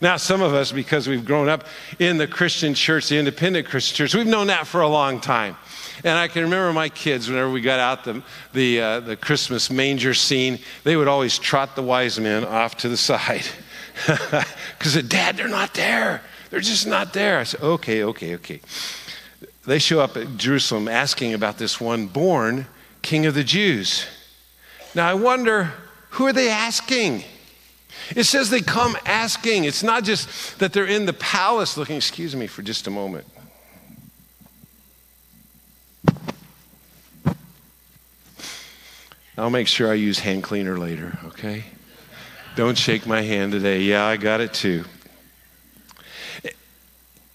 Now, 0.00 0.16
some 0.16 0.40
of 0.42 0.54
us, 0.54 0.72
because 0.72 1.08
we've 1.08 1.24
grown 1.24 1.48
up 1.48 1.64
in 1.98 2.18
the 2.18 2.26
Christian 2.26 2.72
church, 2.72 3.08
the 3.08 3.18
independent 3.18 3.66
Christian 3.66 3.96
church, 3.96 4.14
we've 4.14 4.26
known 4.26 4.46
that 4.46 4.66
for 4.66 4.80
a 4.80 4.88
long 4.88 5.20
time. 5.20 5.56
And 6.04 6.16
I 6.16 6.28
can 6.28 6.42
remember 6.42 6.72
my 6.72 6.88
kids, 6.88 7.28
whenever 7.28 7.50
we 7.50 7.60
got 7.60 7.80
out 7.80 8.04
the, 8.04 8.22
the, 8.52 8.80
uh, 8.80 9.00
the 9.00 9.16
Christmas 9.16 9.70
manger 9.70 10.14
scene, 10.14 10.60
they 10.84 10.96
would 10.96 11.08
always 11.08 11.38
trot 11.38 11.74
the 11.74 11.82
wise 11.82 12.20
men 12.20 12.44
off 12.44 12.76
to 12.78 12.88
the 12.88 12.96
side. 12.96 13.46
Because, 14.78 15.02
Dad, 15.08 15.36
they're 15.36 15.48
not 15.48 15.74
there. 15.74 16.22
They're 16.50 16.60
just 16.60 16.86
not 16.86 17.12
there. 17.12 17.38
I 17.38 17.44
said, 17.44 17.60
okay, 17.60 18.04
okay, 18.04 18.34
okay. 18.36 18.60
They 19.66 19.78
show 19.78 20.00
up 20.00 20.16
at 20.16 20.36
Jerusalem 20.38 20.88
asking 20.88 21.34
about 21.34 21.58
this 21.58 21.80
one 21.80 22.06
born 22.06 22.66
king 23.02 23.26
of 23.26 23.34
the 23.34 23.44
Jews. 23.44 24.06
Now, 24.94 25.08
I 25.08 25.14
wonder, 25.14 25.72
who 26.10 26.26
are 26.26 26.32
they 26.32 26.48
asking? 26.48 27.24
It 28.16 28.24
says 28.24 28.48
they 28.48 28.60
come 28.60 28.96
asking. 29.04 29.64
It's 29.64 29.82
not 29.82 30.04
just 30.04 30.58
that 30.58 30.72
they're 30.72 30.86
in 30.86 31.04
the 31.04 31.12
palace 31.12 31.76
looking, 31.76 31.96
excuse 31.96 32.34
me 32.34 32.46
for 32.46 32.62
just 32.62 32.86
a 32.86 32.90
moment. 32.90 33.26
I'll 39.36 39.50
make 39.50 39.68
sure 39.68 39.90
I 39.90 39.94
use 39.94 40.18
hand 40.18 40.42
cleaner 40.42 40.78
later, 40.78 41.16
okay? 41.26 41.64
Don't 42.56 42.76
shake 42.76 43.06
my 43.06 43.22
hand 43.22 43.52
today. 43.52 43.82
Yeah, 43.82 44.04
I 44.04 44.16
got 44.16 44.40
it 44.40 44.52
too. 44.52 44.84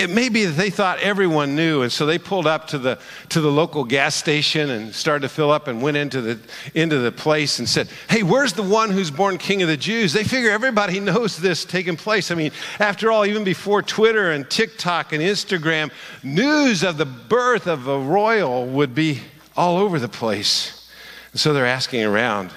It 0.03 0.09
may 0.09 0.27
be 0.27 0.43
that 0.43 0.57
they 0.57 0.69
thought 0.69 0.99
everyone 0.99 1.55
knew, 1.55 1.81
and 1.81 1.89
so 1.89 2.05
they 2.05 2.17
pulled 2.17 2.45
up 2.45 2.67
to 2.67 2.77
the, 2.77 2.99
to 3.29 3.39
the 3.39 3.49
local 3.49 3.85
gas 3.85 4.15
station 4.15 4.69
and 4.69 4.93
started 4.93 5.21
to 5.21 5.29
fill 5.29 5.49
up 5.49 5.69
and 5.69 5.81
went 5.81 5.95
into 5.95 6.19
the, 6.19 6.39
into 6.73 6.99
the 6.99 7.09
place 7.09 7.59
and 7.59 7.69
said, 7.69 7.87
Hey, 8.09 8.21
where's 8.21 8.51
the 8.51 8.63
one 8.63 8.91
who's 8.91 9.09
born 9.09 9.37
king 9.37 9.61
of 9.61 9.69
the 9.69 9.77
Jews? 9.77 10.11
They 10.11 10.25
figure 10.25 10.51
everybody 10.51 10.99
knows 10.99 11.37
this 11.37 11.63
taking 11.63 11.95
place. 11.95 12.31
I 12.31 12.35
mean, 12.35 12.51
after 12.79 13.13
all, 13.13 13.25
even 13.25 13.45
before 13.45 13.81
Twitter 13.81 14.31
and 14.31 14.49
TikTok 14.49 15.13
and 15.13 15.23
Instagram, 15.23 15.89
news 16.21 16.83
of 16.83 16.97
the 16.97 17.05
birth 17.05 17.65
of 17.65 17.87
a 17.87 17.97
royal 17.97 18.65
would 18.65 18.93
be 18.93 19.21
all 19.55 19.77
over 19.77 19.99
the 19.99 20.09
place. 20.09 20.91
And 21.31 21.39
so 21.39 21.53
they're 21.53 21.65
asking 21.65 22.03
around. 22.03 22.51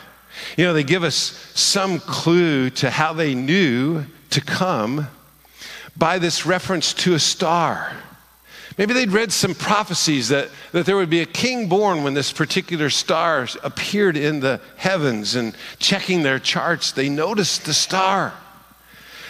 You 0.57 0.65
know, 0.65 0.73
they 0.73 0.83
give 0.83 1.05
us 1.05 1.15
some 1.55 2.01
clue 2.01 2.71
to 2.71 2.91
how 2.91 3.13
they 3.13 3.37
knew 3.37 4.05
to 4.31 4.41
come 4.41 5.07
by 5.97 6.19
this 6.19 6.47
reference 6.47 6.93
to 6.95 7.15
a 7.15 7.19
star. 7.19 7.93
Maybe 8.79 8.93
they'd 8.93 9.11
read 9.11 9.33
some 9.33 9.55
prophecies 9.55 10.29
that, 10.29 10.51
that 10.73 10.85
there 10.85 10.97
would 10.97 11.09
be 11.09 11.21
a 11.21 11.27
king 11.27 11.69
born 11.69 12.05
when 12.05 12.13
this 12.13 12.31
particular 12.31 12.91
star 12.91 13.49
appeared 13.63 14.19
in 14.19 14.41
the 14.41 14.61
heavens, 14.77 15.35
and 15.35 15.57
checking 15.79 16.23
their 16.23 16.39
charts, 16.39 16.93
they 16.93 17.09
noticed 17.09 17.65
the 17.65 17.73
star. 17.73 18.35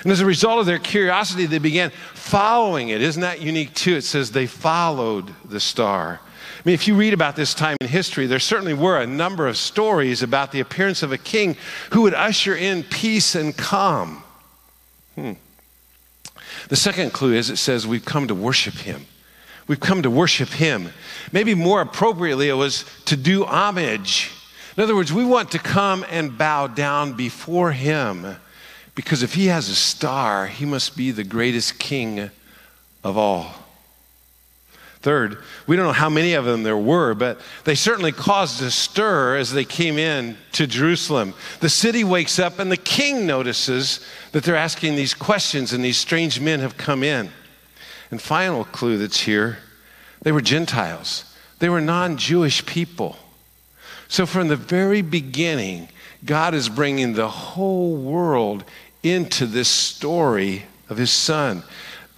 And 0.03 0.11
as 0.11 0.21
a 0.21 0.27
result 0.27 0.61
of 0.61 0.67
their 0.67 0.79
curiosity, 0.79 1.47
they 1.47 1.59
began 1.59 1.91
following 2.15 2.89
it. 2.89 3.03
Isn't 3.03 3.23
that 3.23 3.41
unique 3.41 3.75
too? 3.75 3.97
It 3.97 4.03
says 4.03 4.33
they 4.33 4.47
followed 4.47 5.33
the 5.45 5.61
star. 5.61 6.21
I 6.23 6.63
mean, 6.65 6.75
if 6.75 6.89
you 6.89 6.97
read 6.97 7.15
about 7.15 7.37
this 7.37 7.55
time 7.55 7.77
in 7.81 7.87
history, 7.87 8.27
there 8.27 8.41
certainly 8.41 8.75
were 8.75 9.01
a 9.01 9.07
number 9.07 9.47
of 9.47 9.57
stories 9.57 10.23
about 10.23 10.51
the 10.51 10.61
appearance 10.61 11.05
of 11.05 11.13
a 11.13 11.19
king 11.19 11.57
who 11.93 12.03
would 12.03 12.15
usher 12.15 12.57
in 12.57 12.83
peace 12.83 13.37
and 13.37 13.57
calm. 13.57 14.25
Hmm. 15.15 15.33
The 16.69 16.77
second 16.77 17.13
clue 17.13 17.35
is 17.35 17.51
it 17.51 17.57
says 17.57 17.87
we've 17.87 18.05
come 18.05 18.29
to 18.29 18.35
worship 18.35 18.75
him. 18.75 19.07
We've 19.67 19.81
come 19.81 20.03
to 20.03 20.11
worship 20.11 20.49
him. 20.49 20.93
Maybe 21.33 21.55
more 21.55 21.81
appropriately, 21.81 22.49
it 22.49 22.55
was 22.55 22.85
to 23.07 23.17
do 23.17 23.45
homage. 23.45 24.31
In 24.77 24.83
other 24.83 24.95
words, 24.95 25.13
we 25.13 25.25
want 25.25 25.51
to 25.53 25.59
come 25.59 26.05
and 26.11 26.37
bow 26.37 26.67
down 26.67 27.15
before 27.15 27.73
him 27.73 28.37
because 28.95 29.23
if 29.23 29.35
he 29.35 29.47
has 29.47 29.69
a 29.69 29.75
star, 29.75 30.47
he 30.47 30.65
must 30.65 30.97
be 30.97 31.11
the 31.11 31.25
greatest 31.25 31.79
king 31.79 32.31
of 33.05 33.17
all. 33.17 33.66
Third, 35.07 35.39
we 35.69 35.77
don't 35.77 35.87
know 35.87 35.93
how 35.93 36.11
many 36.11 36.33
of 36.33 36.45
them 36.45 36.65
there 36.65 36.77
were, 36.77 37.15
but 37.15 37.41
they 37.63 37.77
certainly 37.77 38.11
caused 38.11 38.61
a 38.61 38.73
stir 38.73 39.37
as 39.37 39.53
they 39.53 39.65
came 39.65 39.99
in 39.99 40.37
to 40.51 40.67
Jerusalem. 40.67 41.33
The 41.61 41.69
city 41.69 42.03
wakes 42.03 42.41
up, 42.41 42.59
and 42.59 42.73
the 42.73 42.77
king 42.77 43.25
notices 43.25 44.05
that 44.33 44.43
they're 44.43 44.57
asking 44.57 44.97
these 44.97 45.15
questions, 45.15 45.73
and 45.73 45.85
these 45.85 45.97
strange 45.97 46.41
men 46.41 46.59
have 46.59 46.77
come 46.77 47.05
in. 47.05 47.31
And 48.11 48.21
final 48.21 48.65
clue 48.65 48.99
that's 48.99 49.21
here 49.21 49.59
they 50.23 50.33
were 50.33 50.41
Gentiles, 50.41 51.37
they 51.61 51.69
were 51.69 51.81
non 51.81 52.17
Jewish 52.17 52.67
people. 52.67 53.17
So 54.09 54.27
from 54.27 54.49
the 54.49 54.57
very 54.57 55.03
beginning, 55.03 55.89
God 56.25 56.53
is 56.53 56.69
bringing 56.69 57.13
the 57.13 57.29
whole 57.29 57.95
world 57.95 58.65
into 59.05 59.47
this 59.47 59.69
story 59.69 60.65
of 60.89 60.97
his 60.97 61.13
son 61.13 61.63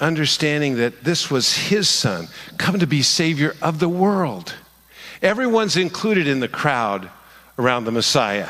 understanding 0.00 0.76
that 0.76 1.04
this 1.04 1.30
was 1.30 1.54
his 1.56 1.88
son, 1.88 2.28
come 2.56 2.78
to 2.78 2.86
be 2.86 3.02
Savior 3.02 3.56
of 3.60 3.78
the 3.78 3.88
world. 3.88 4.54
Everyone's 5.22 5.76
included 5.76 6.28
in 6.28 6.40
the 6.40 6.48
crowd 6.48 7.10
around 7.58 7.84
the 7.84 7.92
Messiah. 7.92 8.48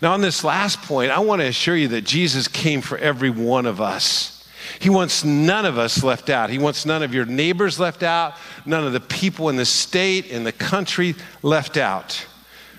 Now, 0.00 0.12
on 0.12 0.20
this 0.20 0.44
last 0.44 0.82
point, 0.82 1.10
I 1.10 1.20
want 1.20 1.40
to 1.40 1.46
assure 1.46 1.76
you 1.76 1.88
that 1.88 2.02
Jesus 2.02 2.48
came 2.48 2.80
for 2.80 2.98
every 2.98 3.30
one 3.30 3.66
of 3.66 3.80
us. 3.80 4.48
He 4.80 4.90
wants 4.90 5.24
none 5.24 5.64
of 5.64 5.78
us 5.78 6.02
left 6.02 6.30
out. 6.30 6.50
He 6.50 6.58
wants 6.58 6.84
none 6.86 7.02
of 7.02 7.14
your 7.14 7.24
neighbors 7.24 7.78
left 7.78 8.02
out, 8.02 8.34
none 8.64 8.86
of 8.86 8.92
the 8.92 9.00
people 9.00 9.48
in 9.48 9.56
the 9.56 9.64
state, 9.64 10.26
in 10.26 10.44
the 10.44 10.52
country 10.52 11.14
left 11.42 11.76
out. 11.76 12.26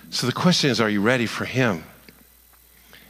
So 0.09 0.27
the 0.27 0.33
question 0.33 0.69
is 0.69 0.79
are 0.79 0.89
you 0.89 1.01
ready 1.01 1.25
for 1.25 1.45
Him? 1.45 1.83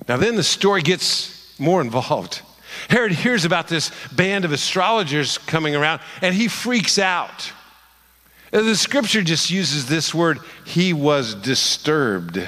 Now, 0.08 0.18
then 0.18 0.36
the 0.36 0.44
story 0.44 0.82
gets 0.82 1.60
more 1.60 1.82
involved. 1.82 2.42
Herod 2.90 3.12
hears 3.12 3.46
about 3.46 3.68
this 3.68 3.92
band 4.12 4.46
of 4.46 4.52
astrologers 4.52 5.38
coming 5.38 5.75
around 5.75 6.02
and 6.22 6.34
he 6.34 6.48
freaks 6.48 7.00
out. 7.00 7.52
The 8.52 8.75
scripture 8.75 9.24
just 9.24 9.50
uses 9.50 9.88
this 9.88 10.13
word, 10.13 10.40
he 10.66 10.94
was 10.94 11.34
disturbed. 11.34 12.40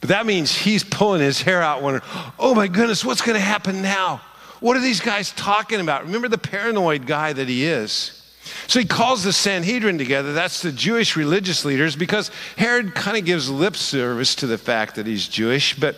But 0.00 0.08
that 0.08 0.26
means 0.26 0.52
he's 0.52 0.82
pulling 0.82 1.20
his 1.20 1.40
hair 1.40 1.62
out, 1.62 1.80
wondering, 1.80 2.04
oh 2.38 2.56
my 2.56 2.66
goodness, 2.66 3.04
what's 3.04 3.20
going 3.20 3.36
to 3.36 3.40
happen 3.40 3.82
now? 3.82 4.20
What 4.58 4.76
are 4.76 4.80
these 4.80 5.00
guys 5.00 5.30
talking 5.32 5.80
about? 5.80 6.04
Remember 6.04 6.28
the 6.28 6.38
paranoid 6.38 7.06
guy 7.06 7.32
that 7.32 7.48
he 7.48 7.64
is. 7.64 8.18
So 8.66 8.80
he 8.80 8.84
calls 8.84 9.22
the 9.22 9.32
Sanhedrin 9.32 9.98
together. 9.98 10.32
That's 10.32 10.62
the 10.62 10.72
Jewish 10.72 11.16
religious 11.16 11.64
leaders 11.64 11.94
because 11.94 12.32
Herod 12.56 12.94
kind 12.94 13.16
of 13.16 13.24
gives 13.24 13.48
lip 13.48 13.76
service 13.76 14.34
to 14.36 14.48
the 14.48 14.58
fact 14.58 14.96
that 14.96 15.06
he's 15.06 15.28
Jewish, 15.28 15.78
but 15.78 15.96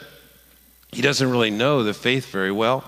he 0.93 1.01
doesn't 1.01 1.31
really 1.31 1.51
know 1.51 1.83
the 1.83 1.95
faith 1.95 2.27
very 2.27 2.53
well. 2.53 2.85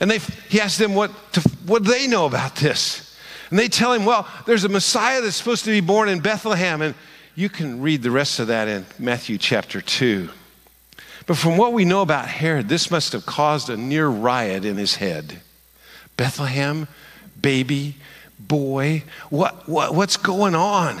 And 0.00 0.10
they, 0.10 0.18
he 0.48 0.60
asked 0.60 0.78
them 0.78 0.94
what, 0.94 1.10
to, 1.32 1.40
what 1.66 1.84
they 1.84 2.06
know 2.06 2.26
about 2.26 2.56
this. 2.56 3.16
And 3.50 3.58
they 3.58 3.68
tell 3.68 3.92
him, 3.92 4.04
well, 4.04 4.28
there's 4.44 4.64
a 4.64 4.68
Messiah 4.68 5.20
that's 5.20 5.36
supposed 5.36 5.64
to 5.64 5.70
be 5.70 5.80
born 5.80 6.08
in 6.08 6.20
Bethlehem. 6.20 6.82
And 6.82 6.94
you 7.34 7.48
can 7.48 7.80
read 7.80 8.02
the 8.02 8.10
rest 8.10 8.38
of 8.38 8.48
that 8.48 8.68
in 8.68 8.84
Matthew 8.98 9.38
chapter 9.38 9.80
2. 9.80 10.28
But 11.26 11.36
from 11.36 11.56
what 11.56 11.72
we 11.72 11.84
know 11.84 12.02
about 12.02 12.28
Herod, 12.28 12.68
this 12.68 12.90
must 12.90 13.12
have 13.12 13.26
caused 13.26 13.70
a 13.70 13.76
near 13.76 14.08
riot 14.08 14.64
in 14.64 14.76
his 14.76 14.96
head. 14.96 15.40
Bethlehem, 16.16 16.88
baby, 17.40 17.96
boy, 18.38 19.02
what, 19.30 19.68
what, 19.68 19.94
what's 19.94 20.16
going 20.16 20.54
on? 20.54 21.00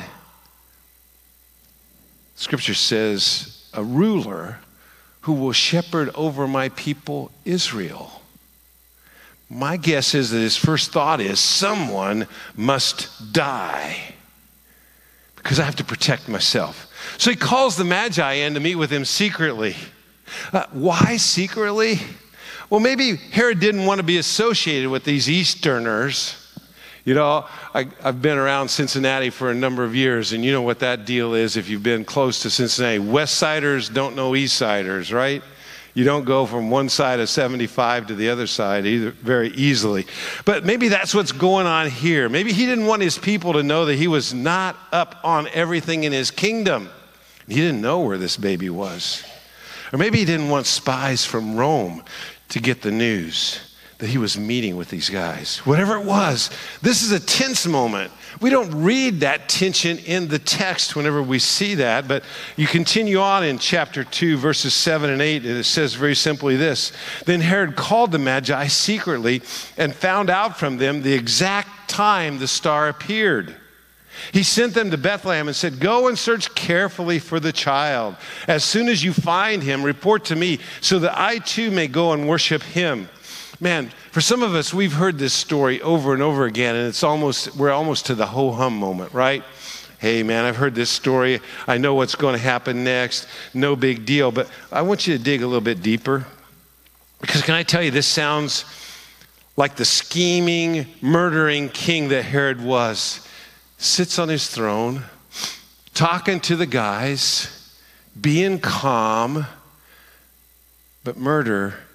Scripture 2.34 2.74
says, 2.74 3.68
a 3.72 3.82
ruler 3.82 4.58
who 5.22 5.32
will 5.32 5.52
shepherd 5.52 6.10
over 6.14 6.46
my 6.46 6.68
people 6.70 7.30
Israel. 7.44 8.22
My 9.48 9.76
guess 9.76 10.14
is 10.14 10.30
that 10.30 10.38
his 10.38 10.56
first 10.56 10.92
thought 10.92 11.20
is 11.20 11.38
someone 11.38 12.26
must 12.56 13.32
die 13.32 14.14
because 15.36 15.60
I 15.60 15.64
have 15.64 15.76
to 15.76 15.84
protect 15.84 16.28
myself. 16.28 16.92
So 17.18 17.30
he 17.30 17.36
calls 17.36 17.76
the 17.76 17.84
Magi 17.84 18.32
in 18.32 18.54
to 18.54 18.60
meet 18.60 18.74
with 18.74 18.90
him 18.90 19.04
secretly. 19.04 19.76
Uh, 20.52 20.64
why 20.72 21.16
secretly? 21.18 22.00
Well, 22.68 22.80
maybe 22.80 23.14
Herod 23.14 23.60
didn't 23.60 23.86
want 23.86 24.00
to 24.00 24.02
be 24.02 24.18
associated 24.18 24.90
with 24.90 25.04
these 25.04 25.30
Easterners. 25.30 26.42
You 27.04 27.14
know, 27.14 27.46
I, 27.72 27.86
have 28.02 28.20
been 28.20 28.36
around 28.36 28.68
Cincinnati 28.68 29.30
for 29.30 29.52
a 29.52 29.54
number 29.54 29.84
of 29.84 29.94
years, 29.94 30.32
and 30.32 30.44
you 30.44 30.50
know 30.50 30.62
what 30.62 30.80
that 30.80 31.04
deal 31.04 31.34
is 31.34 31.56
if 31.56 31.68
you've 31.68 31.84
been 31.84 32.04
close 32.04 32.42
to 32.42 32.50
Cincinnati. 32.50 32.98
West 32.98 33.36
Siders 33.36 33.88
don't 33.88 34.16
know 34.16 34.34
East 34.34 34.56
Siders, 34.56 35.12
right? 35.12 35.44
You 35.96 36.04
don't 36.04 36.26
go 36.26 36.44
from 36.44 36.68
one 36.68 36.90
side 36.90 37.20
of 37.20 37.30
75 37.30 38.08
to 38.08 38.14
the 38.14 38.28
other 38.28 38.46
side 38.46 38.84
either 38.84 39.12
very 39.12 39.48
easily. 39.48 40.04
But 40.44 40.62
maybe 40.62 40.88
that's 40.88 41.14
what's 41.14 41.32
going 41.32 41.66
on 41.66 41.88
here. 41.88 42.28
Maybe 42.28 42.52
he 42.52 42.66
didn't 42.66 42.84
want 42.84 43.00
his 43.00 43.16
people 43.16 43.54
to 43.54 43.62
know 43.62 43.86
that 43.86 43.94
he 43.94 44.06
was 44.06 44.34
not 44.34 44.76
up 44.92 45.18
on 45.24 45.48
everything 45.54 46.04
in 46.04 46.12
his 46.12 46.30
kingdom. 46.30 46.90
He 47.48 47.54
didn't 47.54 47.80
know 47.80 48.00
where 48.00 48.18
this 48.18 48.36
baby 48.36 48.68
was. 48.68 49.24
Or 49.90 49.98
maybe 49.98 50.18
he 50.18 50.26
didn't 50.26 50.50
want 50.50 50.66
spies 50.66 51.24
from 51.24 51.56
Rome 51.56 52.04
to 52.50 52.60
get 52.60 52.82
the 52.82 52.90
news 52.92 53.58
that 53.96 54.08
he 54.08 54.18
was 54.18 54.36
meeting 54.36 54.76
with 54.76 54.90
these 54.90 55.08
guys. 55.08 55.60
Whatever 55.64 55.96
it 55.96 56.04
was, 56.04 56.50
this 56.82 57.02
is 57.02 57.12
a 57.12 57.20
tense 57.20 57.66
moment. 57.66 58.12
We 58.40 58.50
don't 58.50 58.82
read 58.82 59.20
that 59.20 59.48
tension 59.48 59.98
in 59.98 60.28
the 60.28 60.38
text 60.38 60.94
whenever 60.94 61.22
we 61.22 61.38
see 61.38 61.76
that, 61.76 62.06
but 62.06 62.22
you 62.56 62.66
continue 62.66 63.18
on 63.18 63.44
in 63.44 63.58
chapter 63.58 64.04
2, 64.04 64.36
verses 64.36 64.74
7 64.74 65.08
and 65.08 65.22
8, 65.22 65.44
and 65.44 65.56
it 65.56 65.64
says 65.64 65.94
very 65.94 66.14
simply 66.14 66.56
this 66.56 66.92
Then 67.24 67.40
Herod 67.40 67.76
called 67.76 68.12
the 68.12 68.18
Magi 68.18 68.66
secretly 68.66 69.42
and 69.78 69.94
found 69.94 70.28
out 70.28 70.58
from 70.58 70.76
them 70.76 71.02
the 71.02 71.14
exact 71.14 71.88
time 71.88 72.38
the 72.38 72.48
star 72.48 72.88
appeared. 72.88 73.54
He 74.32 74.42
sent 74.42 74.74
them 74.74 74.90
to 74.90 74.98
Bethlehem 74.98 75.48
and 75.48 75.56
said, 75.56 75.78
Go 75.80 76.08
and 76.08 76.18
search 76.18 76.54
carefully 76.54 77.18
for 77.18 77.38
the 77.40 77.52
child. 77.52 78.16
As 78.48 78.64
soon 78.64 78.88
as 78.88 79.04
you 79.04 79.12
find 79.12 79.62
him, 79.62 79.82
report 79.82 80.26
to 80.26 80.36
me 80.36 80.60
so 80.80 80.98
that 81.00 81.18
I 81.18 81.38
too 81.38 81.70
may 81.70 81.86
go 81.86 82.12
and 82.12 82.28
worship 82.28 82.62
him. 82.62 83.08
Man, 83.58 83.88
for 84.10 84.20
some 84.20 84.42
of 84.42 84.54
us, 84.54 84.74
we've 84.74 84.92
heard 84.92 85.18
this 85.18 85.32
story 85.32 85.80
over 85.80 86.12
and 86.12 86.22
over 86.22 86.44
again, 86.44 86.76
and 86.76 86.86
it's 86.86 87.02
almost, 87.02 87.56
we're 87.56 87.70
almost 87.70 88.06
to 88.06 88.14
the 88.14 88.26
ho 88.26 88.52
hum 88.52 88.76
moment, 88.76 89.14
right? 89.14 89.42
Hey, 89.98 90.22
man, 90.22 90.44
I've 90.44 90.56
heard 90.56 90.74
this 90.74 90.90
story. 90.90 91.40
I 91.66 91.78
know 91.78 91.94
what's 91.94 92.14
going 92.14 92.34
to 92.34 92.42
happen 92.42 92.84
next. 92.84 93.26
No 93.54 93.74
big 93.74 94.04
deal. 94.04 94.30
But 94.30 94.50
I 94.70 94.82
want 94.82 95.06
you 95.06 95.16
to 95.16 95.22
dig 95.22 95.42
a 95.42 95.46
little 95.46 95.62
bit 95.62 95.82
deeper. 95.82 96.26
Because 97.18 97.40
can 97.40 97.54
I 97.54 97.62
tell 97.62 97.82
you, 97.82 97.90
this 97.90 98.06
sounds 98.06 98.66
like 99.56 99.76
the 99.76 99.86
scheming, 99.86 100.86
murdering 101.00 101.70
king 101.70 102.08
that 102.08 102.24
Herod 102.24 102.62
was 102.62 103.26
sits 103.78 104.18
on 104.18 104.28
his 104.28 104.48
throne, 104.48 105.04
talking 105.94 106.40
to 106.40 106.56
the 106.56 106.66
guys, 106.66 107.72
being 108.20 108.58
calm, 108.58 109.46
but 111.04 111.16
murder 111.16 111.85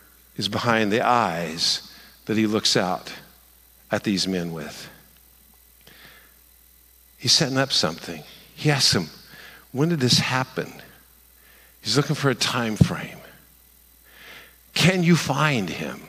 is 0.42 0.50
behind 0.50 0.92
the 0.92 1.06
eyes 1.06 1.94
that 2.26 2.36
he 2.36 2.48
looks 2.48 2.76
out 2.76 3.14
at 3.92 4.04
these 4.04 4.28
men 4.28 4.52
with. 4.52 4.90
He's 7.16 7.32
setting 7.32 7.60
up 7.60 7.72
something. 7.72 8.24
He 8.56 8.72
asks 8.72 8.92
them, 8.92 9.10
When 9.72 9.90
did 9.90 10.00
this 10.00 10.18
happen? 10.18 10.74
He's 11.80 11.96
looking 11.96 12.16
for 12.16 12.32
a 12.32 12.36
time 12.36 12.76
frame. 12.76 13.20
Can 14.74 15.04
you 15.04 15.16
find 15.16 15.70
him? 15.70 16.02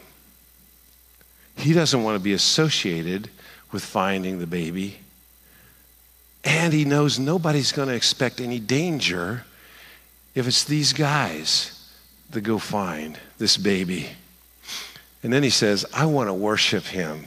He 1.56 1.74
doesn't 1.74 2.02
want 2.02 2.16
to 2.16 2.24
be 2.24 2.32
associated 2.32 3.28
with 3.70 3.84
finding 3.84 4.38
the 4.38 4.46
baby. 4.46 4.96
And 6.42 6.72
he 6.72 6.86
knows 6.86 7.18
nobody's 7.18 7.70
going 7.70 7.88
to 7.88 7.94
expect 7.94 8.40
any 8.40 8.60
danger 8.60 9.44
if 10.34 10.48
it's 10.48 10.64
these 10.64 10.94
guys 10.94 11.78
that 12.30 12.40
go 12.40 12.58
find 12.58 13.18
this 13.36 13.58
baby. 13.58 14.08
And 15.22 15.32
then 15.32 15.42
he 15.42 15.50
says, 15.50 15.84
I 15.94 16.06
want 16.06 16.28
to 16.28 16.34
worship 16.34 16.84
him. 16.84 17.26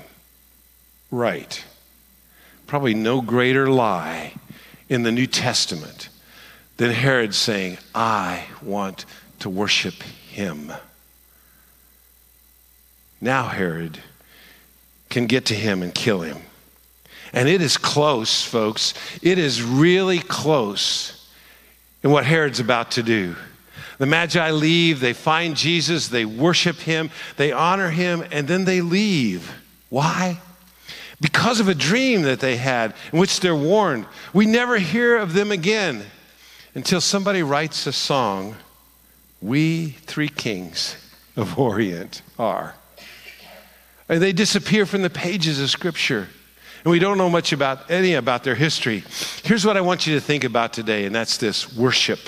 Right. 1.11 1.63
Probably 2.67 2.93
no 2.93 3.21
greater 3.21 3.67
lie 3.67 4.33
in 4.89 5.03
the 5.03 5.11
New 5.11 5.27
Testament 5.27 6.09
than 6.77 6.91
Herod 6.91 7.33
saying, 7.33 7.77
I 7.93 8.45
want 8.61 9.05
to 9.39 9.49
worship 9.49 10.03
him. 10.03 10.73
Now 13.21 13.47
Herod 13.47 13.99
can 15.09 15.25
get 15.25 15.45
to 15.45 15.55
him 15.55 15.81
and 15.81 15.93
kill 15.93 16.21
him. 16.21 16.37
And 17.31 17.47
it 17.47 17.61
is 17.61 17.77
close, 17.77 18.43
folks. 18.43 18.93
It 19.21 19.37
is 19.37 19.61
really 19.61 20.19
close 20.19 21.29
in 22.03 22.11
what 22.11 22.25
Herod's 22.25 22.59
about 22.59 22.91
to 22.91 23.03
do. 23.03 23.35
The 23.97 24.05
Magi 24.05 24.51
leave, 24.51 24.99
they 24.99 25.13
find 25.13 25.55
Jesus, 25.55 26.07
they 26.07 26.25
worship 26.25 26.77
him, 26.77 27.09
they 27.37 27.51
honor 27.51 27.89
him, 27.89 28.25
and 28.31 28.47
then 28.47 28.65
they 28.65 28.81
leave. 28.81 29.53
Why? 29.89 30.39
Because 31.21 31.59
of 31.59 31.69
a 31.69 31.75
dream 31.75 32.23
that 32.23 32.41
they 32.41 32.57
had 32.57 32.93
in 33.13 33.19
which 33.19 33.39
they're 33.39 33.55
warned. 33.55 34.05
We 34.33 34.45
never 34.45 34.77
hear 34.77 35.17
of 35.17 35.33
them 35.33 35.51
again 35.51 36.03
until 36.73 36.99
somebody 36.99 37.41
writes 37.41 37.87
a 37.87 37.93
song, 37.93 38.55
We 39.41 39.91
Three 40.05 40.29
Kings 40.29 40.97
of 41.37 41.57
Orient 41.57 42.21
are. 42.37 42.75
And 44.09 44.21
they 44.21 44.33
disappear 44.33 44.85
from 44.85 45.01
the 45.01 45.09
pages 45.09 45.59
of 45.61 45.69
Scripture 45.69 46.27
and 46.85 46.91
we 46.91 46.99
don't 46.99 47.17
know 47.17 47.31
much 47.31 47.51
about 47.51 47.89
any 47.89 48.13
about 48.13 48.43
their 48.43 48.53
history. 48.53 49.03
Here's 49.43 49.65
what 49.65 49.75
I 49.75 49.81
want 49.81 50.05
you 50.05 50.13
to 50.13 50.21
think 50.21 50.43
about 50.43 50.71
today, 50.71 51.05
and 51.05 51.15
that's 51.15 51.37
this 51.37 51.75
worship. 51.75 52.19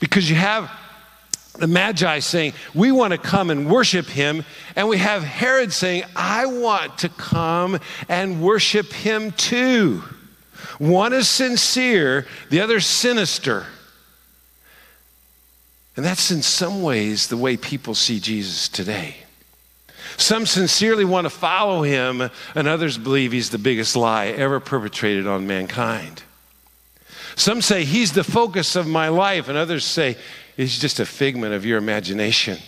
Because 0.00 0.28
you 0.28 0.34
have 0.34 0.68
the 1.58 1.66
Magi 1.66 2.18
saying, 2.18 2.52
We 2.74 2.92
want 2.92 3.12
to 3.12 3.18
come 3.18 3.50
and 3.50 3.70
worship 3.70 4.06
him. 4.06 4.44
And 4.76 4.88
we 4.88 4.98
have 4.98 5.22
Herod 5.22 5.72
saying, 5.72 6.04
I 6.16 6.46
want 6.46 6.98
to 6.98 7.08
come 7.08 7.78
and 8.08 8.42
worship 8.42 8.92
him 8.92 9.30
too. 9.32 10.02
One 10.78 11.12
is 11.12 11.28
sincere, 11.28 12.26
the 12.50 12.60
other 12.60 12.80
sinister. 12.80 13.66
And 15.96 16.04
that's 16.04 16.30
in 16.30 16.42
some 16.42 16.82
ways 16.82 17.28
the 17.28 17.36
way 17.36 17.56
people 17.56 17.94
see 17.94 18.18
Jesus 18.18 18.68
today. 18.68 19.16
Some 20.16 20.46
sincerely 20.46 21.04
want 21.04 21.24
to 21.24 21.30
follow 21.30 21.82
him, 21.82 22.30
and 22.54 22.68
others 22.68 22.98
believe 22.98 23.32
he's 23.32 23.50
the 23.50 23.58
biggest 23.58 23.96
lie 23.96 24.26
ever 24.26 24.60
perpetrated 24.60 25.26
on 25.26 25.46
mankind. 25.46 26.22
Some 27.36 27.62
say 27.62 27.84
he's 27.84 28.12
the 28.12 28.24
focus 28.24 28.76
of 28.76 28.86
my 28.86 29.08
life, 29.08 29.48
and 29.48 29.58
others 29.58 29.84
say 29.84 30.16
he's 30.56 30.78
just 30.78 31.00
a 31.00 31.06
figment 31.06 31.54
of 31.54 31.64
your 31.64 31.78
imagination. 31.78 32.58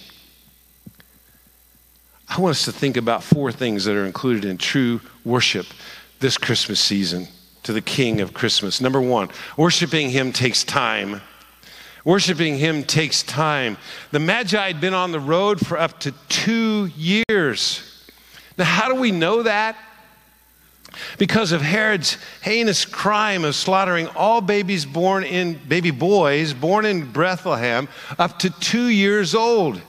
I 2.29 2.41
want 2.41 2.53
us 2.53 2.65
to 2.65 2.73
think 2.73 2.97
about 2.97 3.23
four 3.23 3.53
things 3.53 3.85
that 3.85 3.95
are 3.95 4.05
included 4.05 4.45
in 4.45 4.59
true 4.59 5.01
worship 5.25 5.67
this 6.19 6.37
Christmas 6.37 6.81
season 6.81 7.29
to 7.63 7.73
the 7.73 7.81
King 7.81 8.21
of 8.21 8.35
Christmas. 8.35 8.81
Number 8.81 9.01
one, 9.01 9.29
worshiping 9.57 10.11
him 10.11 10.33
takes 10.33 10.65
time. 10.65 11.21
Worshiping 12.05 12.57
him 12.59 12.85
takes 12.85 13.23
time. 13.23 13.77
The 14.13 14.21
Magi 14.21 14.67
had 14.67 14.81
been 14.81 14.95
on 14.95 15.13
the 15.13 15.21
road 15.21 15.65
for 15.65 15.79
up 15.79 15.99
to 16.01 16.13
two 16.29 16.91
years. 16.97 18.05
Now, 18.57 18.65
how 18.65 18.89
do 18.89 19.01
we 19.01 19.11
know 19.11 19.43
that? 19.43 19.77
Because 21.19 21.53
of 21.53 21.63
Herod's 21.63 22.19
heinous 22.43 22.85
crime 22.85 23.45
of 23.45 23.55
slaughtering 23.55 24.09
all 24.09 24.41
babies 24.41 24.87
born 24.87 25.25
in 25.25 25.55
baby 25.69 25.91
boys 25.91 26.53
born 26.53 26.85
in 26.85 27.11
Bethlehem 27.13 27.89
up 28.19 28.39
to 28.41 28.51
two 28.51 28.89
years 28.89 29.35
old. 29.35 29.81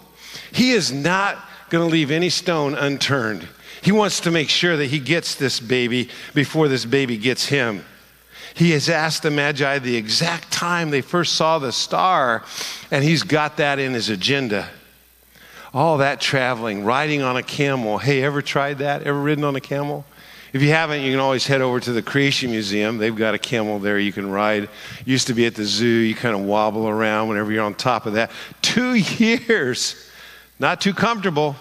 He 0.51 0.71
is 0.71 0.91
not 0.91 1.37
going 1.69 1.87
to 1.87 1.91
leave 1.91 2.11
any 2.11 2.29
stone 2.29 2.75
unturned. 2.75 3.47
He 3.81 3.91
wants 3.91 4.21
to 4.21 4.31
make 4.31 4.49
sure 4.49 4.77
that 4.77 4.87
he 4.87 4.99
gets 4.99 5.35
this 5.35 5.59
baby 5.59 6.09
before 6.33 6.67
this 6.67 6.85
baby 6.85 7.17
gets 7.17 7.45
him. 7.45 7.85
He 8.53 8.71
has 8.71 8.89
asked 8.89 9.21
the 9.23 9.29
Magi 9.29 9.79
the 9.79 9.95
exact 9.95 10.51
time 10.51 10.89
they 10.89 11.01
first 11.01 11.33
saw 11.33 11.59
the 11.59 11.71
star, 11.71 12.43
and 12.89 13.03
he's 13.03 13.21
got 13.21 13.57
that 13.57 13.77
in 13.77 13.93
his 13.93 14.09
agenda. 14.09 14.69
All 15.73 15.97
that 15.97 16.19
traveling, 16.19 16.83
riding 16.83 17.21
on 17.21 17.37
a 17.37 17.43
camel. 17.43 17.99
Hey, 17.99 18.23
ever 18.23 18.41
tried 18.41 18.79
that? 18.79 19.03
Ever 19.03 19.19
ridden 19.19 19.43
on 19.43 19.55
a 19.55 19.61
camel? 19.61 20.05
If 20.57 20.63
you 20.63 20.69
haven't, 20.69 21.03
you 21.03 21.11
can 21.11 21.19
always 21.19 21.45
head 21.45 21.61
over 21.61 21.79
to 21.79 21.91
the 21.91 22.01
Creation 22.01 22.49
Museum. 22.49 22.97
They've 22.97 23.15
got 23.15 23.35
a 23.35 23.37
camel 23.37 23.77
there 23.77 23.99
you 23.99 24.11
can 24.11 24.27
ride. 24.27 24.69
Used 25.05 25.27
to 25.27 25.35
be 25.35 25.45
at 25.45 25.53
the 25.53 25.65
zoo. 25.65 25.85
You 25.85 26.15
kind 26.15 26.33
of 26.33 26.41
wobble 26.41 26.89
around 26.89 27.29
whenever 27.29 27.51
you're 27.51 27.63
on 27.63 27.75
top 27.75 28.07
of 28.07 28.13
that. 28.13 28.31
Two 28.63 28.95
years. 28.95 30.09
Not 30.57 30.81
too 30.81 30.95
comfortable. 30.95 31.57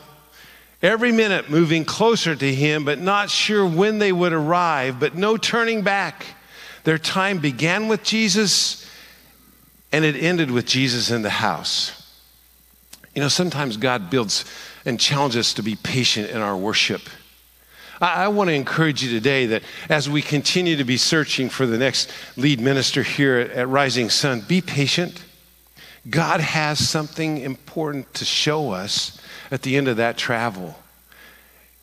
Every 0.81 1.13
minute 1.13 1.51
moving 1.51 1.85
closer 1.85 2.35
to 2.35 2.55
him, 2.55 2.87
but 2.87 2.99
not 2.99 3.29
sure 3.29 3.67
when 3.67 3.99
they 3.99 4.13
would 4.13 4.33
arrive, 4.33 4.99
but 4.99 5.15
no 5.15 5.37
turning 5.37 5.83
back. 5.83 6.25
Their 6.85 6.97
time 6.97 7.37
began 7.37 7.89
with 7.89 8.03
Jesus 8.03 8.91
and 9.93 10.07
it 10.07 10.17
ended 10.17 10.51
with 10.51 10.65
Jesus 10.65 11.11
in 11.11 11.21
the 11.21 11.29
house. 11.29 12.03
You 13.15 13.21
know, 13.21 13.29
sometimes 13.29 13.77
God 13.77 14.09
builds 14.09 14.47
and 14.87 14.99
challenges 14.99 15.49
us 15.49 15.53
to 15.53 15.63
be 15.63 15.77
patient 15.77 16.31
in 16.31 16.39
our 16.39 16.57
worship. 16.57 17.03
I, 18.01 18.25
I 18.25 18.29
want 18.29 18.49
to 18.49 18.55
encourage 18.55 19.03
you 19.03 19.11
today 19.11 19.47
that 19.47 19.63
as 19.89 20.09
we 20.09 20.23
continue 20.23 20.77
to 20.77 20.85
be 20.85 20.97
searching 20.97 21.49
for 21.49 21.67
the 21.67 21.79
next 21.79 22.11
lead 22.37 22.61
minister 22.61 23.03
here 23.03 23.39
at, 23.39 23.51
at 23.51 23.69
Rising 23.69 24.11
Sun, 24.11 24.43
be 24.49 24.61
patient. 24.61 25.23
God 26.09 26.41
has 26.41 26.89
something 26.89 27.39
important 27.39 28.13
to 28.15 28.25
show 28.25 28.71
us 28.71 29.21
at 29.51 29.63
the 29.63 29.77
end 29.77 29.89
of 29.89 29.97
that 29.97 30.17
travel. 30.17 30.77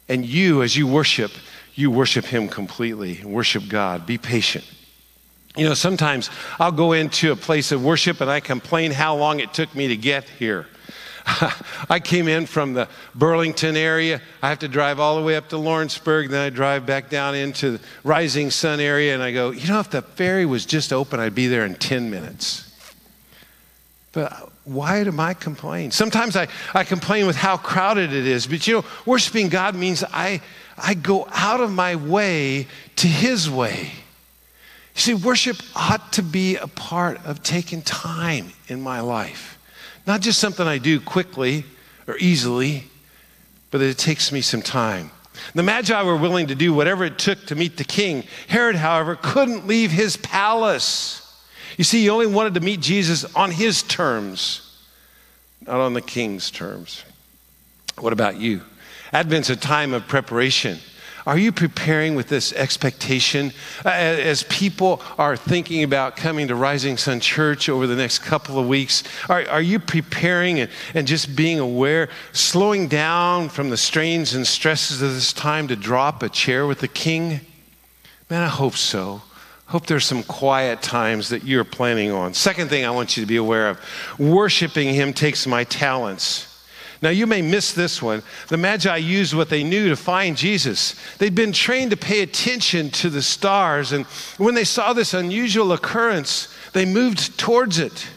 And 0.07 0.25
you, 0.25 0.61
as 0.61 0.75
you 0.75 0.87
worship, 0.87 1.31
you 1.75 1.89
worship 1.89 2.25
Him 2.25 2.47
completely. 2.47 3.23
Worship 3.23 3.63
God. 3.67 4.05
Be 4.05 4.17
patient. 4.17 4.65
You 5.55 5.65
know, 5.65 5.73
sometimes 5.73 6.29
I'll 6.59 6.71
go 6.71 6.93
into 6.93 7.31
a 7.31 7.35
place 7.35 7.71
of 7.71 7.83
worship 7.83 8.21
and 8.21 8.29
I 8.29 8.39
complain 8.39 8.91
how 8.91 9.15
long 9.15 9.39
it 9.39 9.53
took 9.53 9.73
me 9.75 9.87
to 9.89 9.97
get 9.97 10.23
here. 10.23 10.67
I 11.89 12.01
came 12.03 12.27
in 12.27 12.45
from 12.45 12.73
the 12.73 12.87
Burlington 13.15 13.77
area. 13.77 14.21
I 14.41 14.49
have 14.49 14.59
to 14.59 14.67
drive 14.67 14.99
all 14.99 15.15
the 15.15 15.23
way 15.23 15.35
up 15.35 15.49
to 15.49 15.57
Lawrenceburg. 15.57 16.29
Then 16.29 16.45
I 16.45 16.49
drive 16.49 16.85
back 16.85 17.09
down 17.09 17.35
into 17.35 17.77
the 17.77 17.83
Rising 18.03 18.51
Sun 18.51 18.79
area. 18.79 19.13
And 19.13 19.23
I 19.23 19.31
go, 19.31 19.51
you 19.51 19.67
know, 19.67 19.79
if 19.79 19.89
the 19.89 20.01
ferry 20.01 20.45
was 20.45 20.65
just 20.65 20.91
open, 20.91 21.19
I'd 21.19 21.35
be 21.35 21.47
there 21.47 21.65
in 21.65 21.75
10 21.75 22.09
minutes. 22.09 22.69
But 24.11 24.51
why 24.65 25.03
do 25.03 25.17
I 25.19 25.33
complain? 25.33 25.91
Sometimes 25.91 26.35
I, 26.35 26.47
I 26.73 26.83
complain 26.83 27.25
with 27.25 27.35
how 27.35 27.57
crowded 27.57 28.13
it 28.13 28.27
is. 28.27 28.47
But 28.47 28.65
you 28.67 28.75
know, 28.75 28.85
worshiping 29.05 29.49
God 29.49 29.75
means 29.75 30.03
I, 30.03 30.41
I 30.77 30.93
go 30.93 31.27
out 31.31 31.61
of 31.61 31.71
my 31.71 31.95
way 31.95 32.67
to 32.97 33.07
His 33.07 33.49
way. 33.49 33.91
You 34.95 35.01
see, 35.01 35.13
worship 35.15 35.57
ought 35.75 36.13
to 36.13 36.21
be 36.21 36.55
a 36.57 36.67
part 36.67 37.25
of 37.25 37.41
taking 37.41 37.81
time 37.81 38.51
in 38.67 38.81
my 38.81 38.99
life. 38.99 39.52
Not 40.05 40.21
just 40.21 40.39
something 40.39 40.67
I 40.67 40.77
do 40.77 40.99
quickly 40.99 41.65
or 42.07 42.17
easily, 42.17 42.85
but 43.71 43.77
that 43.79 43.89
it 43.89 43.97
takes 43.97 44.31
me 44.31 44.41
some 44.41 44.61
time. 44.61 45.11
The 45.55 45.63
Magi 45.63 46.01
were 46.03 46.17
willing 46.17 46.47
to 46.47 46.55
do 46.55 46.73
whatever 46.73 47.05
it 47.05 47.17
took 47.17 47.45
to 47.47 47.55
meet 47.55 47.77
the 47.77 47.83
king. 47.83 48.23
Herod, 48.47 48.75
however, 48.75 49.15
couldn't 49.15 49.65
leave 49.65 49.91
his 49.91 50.17
palace. 50.17 51.19
You 51.77 51.83
see, 51.83 52.01
he 52.01 52.09
only 52.09 52.27
wanted 52.27 52.53
to 52.55 52.59
meet 52.59 52.81
Jesus 52.81 53.25
on 53.35 53.51
his 53.51 53.81
terms, 53.81 54.77
not 55.61 55.79
on 55.79 55.93
the 55.93 56.01
king's 56.01 56.51
terms. 56.51 57.03
What 57.99 58.13
about 58.13 58.37
you? 58.37 58.61
Advent's 59.11 59.49
a 59.49 59.55
time 59.55 59.93
of 59.93 60.07
preparation. 60.07 60.79
Are 61.25 61.37
you 61.37 61.53
preparing 61.53 62.15
with 62.15 62.27
this 62.27 62.51
expectation 62.51 63.53
uh, 63.85 63.89
as 63.89 64.43
people 64.43 65.01
are 65.17 65.37
thinking 65.37 65.83
about 65.83 66.17
coming 66.17 66.49
to 66.49 66.55
Rising 66.55 66.97
Sun 66.97 67.21
Church 67.21 67.69
over 67.69 67.87
the 67.87 67.95
next 67.95 68.19
couple 68.19 68.59
of 68.59 68.67
weeks? 68.67 69.03
Are, 69.29 69.47
are 69.47 69.61
you 69.61 69.79
preparing 69.79 70.59
and, 70.59 70.69
and 70.93 71.07
just 71.07 71.33
being 71.33 71.59
aware, 71.59 72.09
slowing 72.33 72.89
down 72.89 73.47
from 73.47 73.69
the 73.69 73.77
strains 73.77 74.33
and 74.33 74.45
stresses 74.45 75.01
of 75.01 75.13
this 75.13 75.31
time 75.31 75.69
to 75.69 75.77
drop 75.77 76.21
a 76.23 76.29
chair 76.29 76.67
with 76.67 76.79
the 76.79 76.89
King? 76.89 77.39
Man, 78.29 78.41
I 78.41 78.47
hope 78.47 78.75
so. 78.75 79.21
Hope 79.67 79.85
there's 79.85 80.05
some 80.05 80.23
quiet 80.23 80.81
times 80.81 81.29
that 81.29 81.45
you're 81.45 81.63
planning 81.63 82.11
on. 82.11 82.33
Second 82.33 82.67
thing 82.67 82.85
I 82.85 82.91
want 82.91 83.15
you 83.15 83.23
to 83.23 83.27
be 83.27 83.37
aware 83.37 83.69
of 83.69 83.79
worshiping 84.19 84.93
Him 84.93 85.13
takes 85.13 85.47
my 85.47 85.63
talents. 85.63 86.52
Now, 87.03 87.09
you 87.09 87.27
may 87.27 87.41
miss 87.41 87.73
this 87.73 88.01
one. 88.01 88.23
The 88.47 88.55
Magi 88.55 88.95
used 88.95 89.33
what 89.33 89.49
they 89.49 89.61
knew 89.61 89.89
to 89.89 89.95
find 89.97 90.37
Jesus. 90.37 90.95
They'd 91.17 91.35
been 91.35 91.51
trained 91.51 91.91
to 91.91 91.97
pay 91.97 92.21
attention 92.21 92.91
to 92.91 93.09
the 93.09 93.21
stars, 93.21 93.91
and 93.91 94.05
when 94.37 94.55
they 94.55 94.63
saw 94.63 94.93
this 94.93 95.13
unusual 95.13 95.73
occurrence, 95.73 96.47
they 96.71 96.85
moved 96.85 97.37
towards 97.37 97.77
it. 97.77 98.07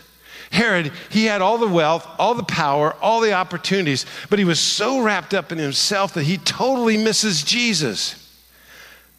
Herod, 0.52 0.92
he 1.10 1.24
had 1.24 1.42
all 1.42 1.58
the 1.58 1.66
wealth, 1.66 2.06
all 2.16 2.34
the 2.34 2.44
power, 2.44 2.94
all 3.02 3.20
the 3.20 3.32
opportunities, 3.32 4.06
but 4.30 4.38
he 4.38 4.44
was 4.44 4.60
so 4.60 5.00
wrapped 5.00 5.34
up 5.34 5.50
in 5.50 5.58
himself 5.58 6.14
that 6.14 6.22
he 6.22 6.38
totally 6.38 6.96
misses 6.96 7.42
Jesus. 7.42 8.38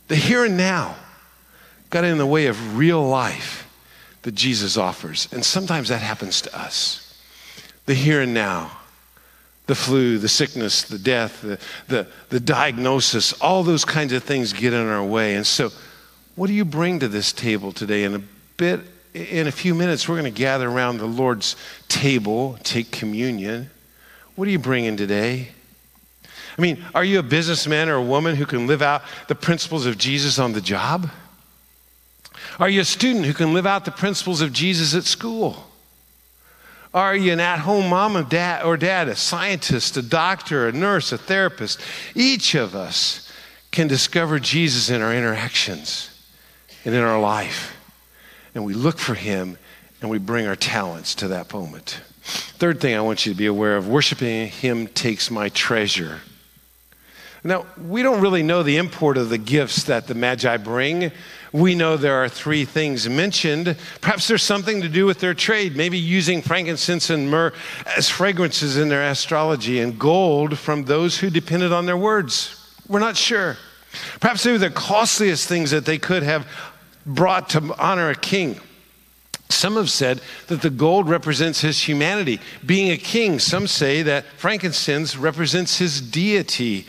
The 0.07 0.15
here 0.15 0.45
and 0.45 0.55
now 0.55 0.95
got 1.89 2.05
in 2.05 2.17
the 2.17 2.25
way 2.25 2.45
of 2.45 2.77
real 2.77 3.05
life 3.05 3.69
that 4.21 4.33
Jesus 4.33 4.77
offers. 4.77 5.27
And 5.33 5.43
sometimes 5.43 5.89
that 5.89 6.01
happens 6.01 6.39
to 6.43 6.57
us. 6.57 7.21
The 7.85 7.95
here 7.95 8.21
and 8.21 8.33
now 8.33 8.71
the 9.67 9.75
flu, 9.75 10.17
the 10.17 10.29
sickness, 10.29 10.83
the 10.83 10.97
death, 10.97 11.41
the, 11.41 11.59
the, 11.87 12.07
the 12.29 12.39
diagnosis, 12.39 13.33
all 13.33 13.63
those 13.63 13.85
kinds 13.85 14.13
of 14.13 14.23
things 14.23 14.53
get 14.53 14.73
in 14.73 14.87
our 14.87 15.03
way. 15.03 15.35
And 15.35 15.45
so, 15.45 15.71
what 16.35 16.47
do 16.47 16.53
you 16.53 16.65
bring 16.65 16.99
to 16.99 17.07
this 17.07 17.33
table 17.33 17.71
today? 17.71 18.03
In 18.03 18.15
a 18.15 18.21
bit, 18.55 18.79
in 19.13 19.47
a 19.47 19.51
few 19.51 19.75
minutes, 19.75 20.07
we're 20.07 20.19
going 20.19 20.31
to 20.31 20.39
gather 20.39 20.69
around 20.69 20.97
the 20.97 21.05
Lord's 21.05 21.55
table, 21.87 22.57
take 22.63 22.91
communion. 22.91 23.69
What 24.35 24.47
are 24.47 24.51
you 24.51 24.59
bringing 24.59 24.97
today? 24.97 25.49
I 26.57 26.61
mean, 26.61 26.83
are 26.95 27.03
you 27.03 27.19
a 27.19 27.23
businessman 27.23 27.89
or 27.89 27.95
a 27.95 28.03
woman 28.03 28.35
who 28.35 28.45
can 28.45 28.67
live 28.67 28.81
out 28.81 29.03
the 29.27 29.35
principles 29.35 29.85
of 29.85 29.97
Jesus 29.97 30.39
on 30.39 30.53
the 30.53 30.61
job? 30.61 31.09
Are 32.59 32.69
you 32.69 32.81
a 32.81 32.85
student 32.85 33.25
who 33.25 33.33
can 33.33 33.53
live 33.53 33.67
out 33.67 33.85
the 33.85 33.91
principles 33.91 34.41
of 34.41 34.53
Jesus 34.53 34.95
at 34.95 35.03
school? 35.03 35.67
Are 36.97 37.15
you 37.15 37.31
an 37.31 37.39
at 37.39 37.59
home 37.59 37.91
mom 37.91 38.27
dad, 38.27 38.65
or 38.65 38.75
dad, 38.75 39.07
a 39.07 39.15
scientist, 39.15 39.97
a 39.97 40.01
doctor, 40.01 40.67
a 40.67 40.71
nurse, 40.71 41.11
a 41.11 41.17
therapist? 41.19 41.79
Each 42.15 42.55
of 42.55 42.73
us 42.73 43.31
can 43.69 43.87
discover 43.87 44.39
Jesus 44.39 44.89
in 44.89 45.03
our 45.03 45.13
interactions 45.13 46.09
and 46.83 46.95
in 46.95 47.01
our 47.01 47.21
life. 47.21 47.77
And 48.55 48.65
we 48.65 48.73
look 48.73 48.97
for 48.97 49.13
him 49.13 49.59
and 50.01 50.09
we 50.09 50.17
bring 50.17 50.47
our 50.47 50.55
talents 50.55 51.13
to 51.15 51.27
that 51.27 51.53
moment. 51.53 52.01
Third 52.23 52.81
thing 52.81 52.95
I 52.95 53.01
want 53.01 53.27
you 53.27 53.31
to 53.31 53.37
be 53.37 53.45
aware 53.45 53.77
of 53.77 53.87
worshiping 53.87 54.47
him 54.47 54.87
takes 54.87 55.29
my 55.29 55.49
treasure. 55.49 56.21
Now, 57.43 57.67
we 57.79 58.01
don't 58.01 58.21
really 58.21 58.41
know 58.41 58.63
the 58.63 58.77
import 58.77 59.17
of 59.17 59.29
the 59.29 59.37
gifts 59.37 59.83
that 59.83 60.07
the 60.07 60.15
Magi 60.15 60.57
bring. 60.57 61.11
We 61.53 61.75
know 61.75 61.97
there 61.97 62.23
are 62.23 62.29
three 62.29 62.65
things 62.65 63.07
mentioned. 63.07 63.77
Perhaps 64.01 64.27
there's 64.27 64.43
something 64.43 64.81
to 64.81 64.89
do 64.89 65.05
with 65.05 65.19
their 65.19 65.33
trade, 65.33 65.75
maybe 65.75 65.97
using 65.97 66.41
frankincense 66.41 67.09
and 67.09 67.29
myrrh 67.29 67.53
as 67.95 68.09
fragrances 68.09 68.77
in 68.77 68.89
their 68.89 69.09
astrology 69.09 69.79
and 69.79 69.97
gold 69.97 70.57
from 70.57 70.85
those 70.85 71.17
who 71.17 71.29
depended 71.29 71.71
on 71.71 71.85
their 71.85 71.97
words. 71.97 72.53
We're 72.87 72.99
not 72.99 73.17
sure. 73.17 73.57
Perhaps 74.19 74.43
they 74.43 74.51
were 74.51 74.57
the 74.57 74.69
costliest 74.69 75.47
things 75.47 75.71
that 75.71 75.85
they 75.85 75.97
could 75.97 76.23
have 76.23 76.47
brought 77.05 77.49
to 77.49 77.75
honor 77.79 78.09
a 78.09 78.15
king. 78.15 78.59
Some 79.49 79.75
have 79.75 79.89
said 79.89 80.21
that 80.47 80.61
the 80.61 80.69
gold 80.69 81.07
represents 81.07 81.61
his 81.61 81.87
humanity, 81.87 82.41
being 82.65 82.91
a 82.91 82.97
king. 82.97 83.39
Some 83.39 83.65
say 83.67 84.03
that 84.03 84.25
frankincense 84.35 85.15
represents 85.15 85.77
his 85.77 86.01
deity 86.01 86.85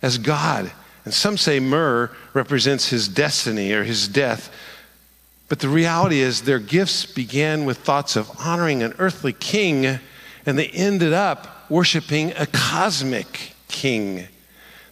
as 0.00 0.16
God. 0.16 0.72
And 1.08 1.14
some 1.14 1.38
say 1.38 1.58
myrrh 1.58 2.10
represents 2.34 2.90
his 2.90 3.08
destiny 3.08 3.72
or 3.72 3.82
his 3.82 4.08
death. 4.08 4.54
But 5.48 5.60
the 5.60 5.70
reality 5.70 6.20
is, 6.20 6.42
their 6.42 6.58
gifts 6.58 7.06
began 7.06 7.64
with 7.64 7.78
thoughts 7.78 8.14
of 8.14 8.30
honoring 8.38 8.82
an 8.82 8.92
earthly 8.98 9.32
king, 9.32 9.86
and 10.44 10.58
they 10.58 10.66
ended 10.66 11.14
up 11.14 11.70
worshiping 11.70 12.34
a 12.36 12.44
cosmic 12.44 13.54
king. 13.68 14.28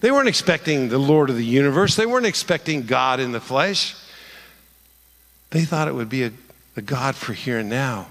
They 0.00 0.10
weren't 0.10 0.26
expecting 0.26 0.88
the 0.88 0.96
Lord 0.96 1.28
of 1.28 1.36
the 1.36 1.44
universe, 1.44 1.96
they 1.96 2.06
weren't 2.06 2.24
expecting 2.24 2.86
God 2.86 3.20
in 3.20 3.32
the 3.32 3.38
flesh. 3.38 3.94
They 5.50 5.66
thought 5.66 5.86
it 5.86 5.94
would 5.94 6.08
be 6.08 6.24
a, 6.24 6.32
a 6.78 6.80
God 6.80 7.14
for 7.14 7.34
here 7.34 7.58
and 7.58 7.68
now. 7.68 8.06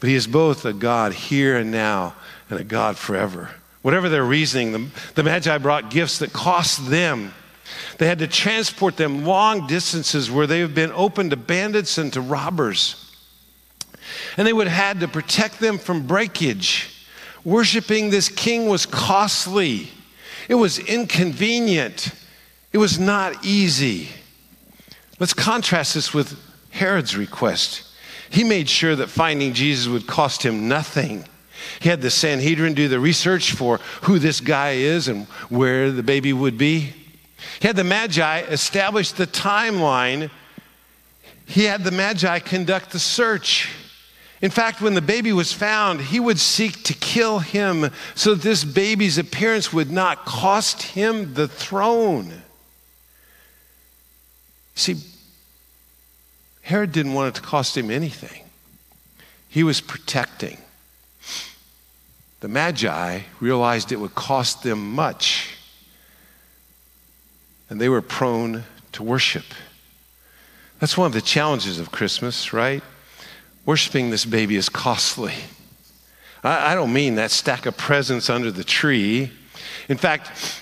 But 0.00 0.08
he 0.08 0.16
is 0.16 0.26
both 0.26 0.64
a 0.64 0.72
God 0.72 1.12
here 1.12 1.56
and 1.56 1.70
now 1.70 2.16
and 2.50 2.58
a 2.58 2.64
God 2.64 2.98
forever. 2.98 3.50
Whatever 3.84 4.08
their 4.08 4.24
reasoning, 4.24 4.72
the, 4.72 4.86
the 5.14 5.22
Magi 5.22 5.58
brought 5.58 5.90
gifts 5.90 6.20
that 6.20 6.32
cost 6.32 6.88
them. 6.88 7.34
They 7.98 8.06
had 8.06 8.18
to 8.20 8.26
transport 8.26 8.96
them 8.96 9.26
long 9.26 9.66
distances 9.66 10.30
where 10.30 10.46
they 10.46 10.60
have 10.60 10.74
been 10.74 10.90
open 10.92 11.28
to 11.28 11.36
bandits 11.36 11.98
and 11.98 12.10
to 12.14 12.22
robbers. 12.22 13.14
And 14.38 14.46
they 14.46 14.54
would 14.54 14.68
have 14.68 14.84
had 14.86 15.00
to 15.00 15.08
protect 15.08 15.60
them 15.60 15.76
from 15.76 16.06
breakage. 16.06 17.06
Worshipping 17.44 18.08
this 18.08 18.30
king 18.30 18.70
was 18.70 18.86
costly, 18.86 19.88
it 20.48 20.54
was 20.54 20.78
inconvenient, 20.78 22.10
it 22.72 22.78
was 22.78 22.98
not 22.98 23.44
easy. 23.44 24.08
Let's 25.20 25.34
contrast 25.34 25.92
this 25.92 26.14
with 26.14 26.40
Herod's 26.70 27.18
request. 27.18 27.82
He 28.30 28.44
made 28.44 28.70
sure 28.70 28.96
that 28.96 29.10
finding 29.10 29.52
Jesus 29.52 29.88
would 29.88 30.06
cost 30.06 30.42
him 30.42 30.68
nothing. 30.68 31.26
He 31.80 31.88
had 31.88 32.02
the 32.02 32.10
Sanhedrin 32.10 32.74
do 32.74 32.88
the 32.88 33.00
research 33.00 33.52
for 33.52 33.78
who 34.02 34.18
this 34.18 34.40
guy 34.40 34.72
is 34.72 35.08
and 35.08 35.26
where 35.48 35.90
the 35.90 36.02
baby 36.02 36.32
would 36.32 36.58
be. 36.58 36.92
He 37.60 37.66
had 37.66 37.76
the 37.76 37.84
Magi 37.84 38.40
establish 38.42 39.12
the 39.12 39.26
timeline. 39.26 40.30
He 41.46 41.64
had 41.64 41.84
the 41.84 41.90
Magi 41.90 42.38
conduct 42.40 42.90
the 42.90 42.98
search. 42.98 43.70
In 44.40 44.50
fact, 44.50 44.80
when 44.80 44.94
the 44.94 45.00
baby 45.00 45.32
was 45.32 45.52
found, 45.52 46.00
he 46.00 46.20
would 46.20 46.38
seek 46.38 46.82
to 46.84 46.94
kill 46.94 47.38
him 47.38 47.90
so 48.14 48.34
that 48.34 48.42
this 48.42 48.64
baby's 48.64 49.16
appearance 49.16 49.72
would 49.72 49.90
not 49.90 50.24
cost 50.26 50.82
him 50.82 51.34
the 51.34 51.48
throne. 51.48 52.42
See, 54.74 54.96
Herod 56.62 56.92
didn't 56.92 57.14
want 57.14 57.28
it 57.28 57.40
to 57.40 57.46
cost 57.46 57.76
him 57.76 57.90
anything, 57.90 58.42
he 59.48 59.62
was 59.62 59.80
protecting. 59.80 60.58
The 62.44 62.48
Magi 62.48 63.20
realized 63.40 63.90
it 63.90 63.96
would 63.96 64.14
cost 64.14 64.64
them 64.64 64.92
much, 64.92 65.54
and 67.70 67.80
they 67.80 67.88
were 67.88 68.02
prone 68.02 68.64
to 68.92 69.02
worship. 69.02 69.46
That's 70.78 70.94
one 70.98 71.06
of 71.06 71.14
the 71.14 71.22
challenges 71.22 71.78
of 71.78 71.90
Christmas, 71.90 72.52
right? 72.52 72.82
Worshiping 73.64 74.10
this 74.10 74.26
baby 74.26 74.56
is 74.56 74.68
costly. 74.68 75.32
I, 76.42 76.72
I 76.72 76.74
don't 76.74 76.92
mean 76.92 77.14
that 77.14 77.30
stack 77.30 77.64
of 77.64 77.78
presents 77.78 78.28
under 78.28 78.50
the 78.50 78.62
tree. 78.62 79.32
In 79.88 79.96
fact, 79.96 80.60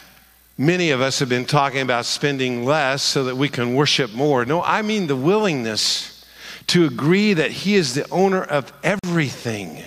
many 0.57 0.93
of 0.93 1.01
us 1.01 1.19
have 1.19 1.29
been 1.29 1.47
talking 1.47 1.81
about 1.81 2.05
spending 2.05 2.65
less 2.65 3.03
so 3.03 3.25
that 3.25 3.37
we 3.37 3.49
can 3.49 3.75
worship 3.75 4.13
more. 4.13 4.45
No, 4.45 4.63
I 4.63 4.83
mean 4.83 5.09
the 5.09 5.17
willingness 5.17 6.25
to 6.69 6.87
agree 6.87 7.35
that 7.35 7.51
He 7.51 7.75
is 7.75 7.95
the 7.95 8.09
owner 8.11 8.45
of 8.45 8.73
everything 8.85 9.83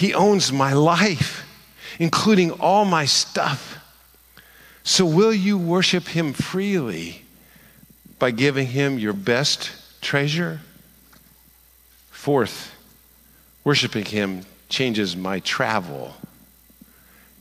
He 0.00 0.14
owns 0.14 0.50
my 0.50 0.72
life, 0.72 1.46
including 1.98 2.52
all 2.52 2.86
my 2.86 3.04
stuff. 3.04 3.76
So, 4.82 5.04
will 5.04 5.34
you 5.34 5.58
worship 5.58 6.08
Him 6.08 6.32
freely 6.32 7.26
by 8.18 8.30
giving 8.30 8.68
Him 8.68 8.98
your 8.98 9.12
best 9.12 9.72
treasure? 10.00 10.62
Fourth, 12.10 12.74
worshiping 13.62 14.06
Him 14.06 14.46
changes 14.70 15.14
my 15.14 15.40
travel. 15.40 16.14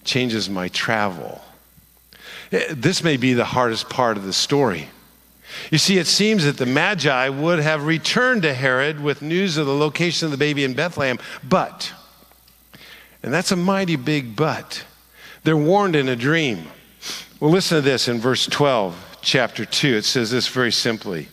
Changes 0.04 0.50
my 0.50 0.68
travel. 0.68 1.40
Eh, 2.52 2.74
this 2.74 3.06
may 3.06 3.16
be 3.16 3.32
the 3.32 3.46
hardest 3.46 3.90
part 3.90 4.18
of 4.18 4.26
the 4.26 4.34
story. 4.34 4.90
You 5.72 5.78
see, 5.78 5.98
it 5.98 6.08
seems 6.08 6.44
that 6.44 6.58
the 6.58 6.66
Magi 6.66 7.30
would 7.30 7.60
have 7.60 7.86
returned 7.86 8.42
to 8.42 8.54
Herod 8.54 9.00
with 9.00 9.22
news 9.22 9.56
of 9.56 9.66
the 9.66 9.74
location 9.74 10.26
of 10.26 10.32
the 10.32 10.38
baby 10.38 10.66
in 10.66 10.74
Bethlehem, 10.74 11.20
but, 11.42 11.94
and 13.24 13.34
that's 13.34 13.52
a 13.52 13.56
mighty 13.56 13.96
big 13.96 14.36
but, 14.36 14.84
they're 15.44 15.58
warned 15.58 15.96
in 15.96 16.10
a 16.10 16.16
dream. 16.16 16.68
Well, 17.40 17.52
listen 17.52 17.78
to 17.78 17.82
this 17.82 18.08
in 18.08 18.20
verse 18.20 18.46
12, 18.46 19.20
chapter 19.22 19.66
2. 19.66 19.96
It 19.96 20.06
says 20.06 20.32
this 20.32 20.48
very 20.48 20.72
simply. 20.72 21.30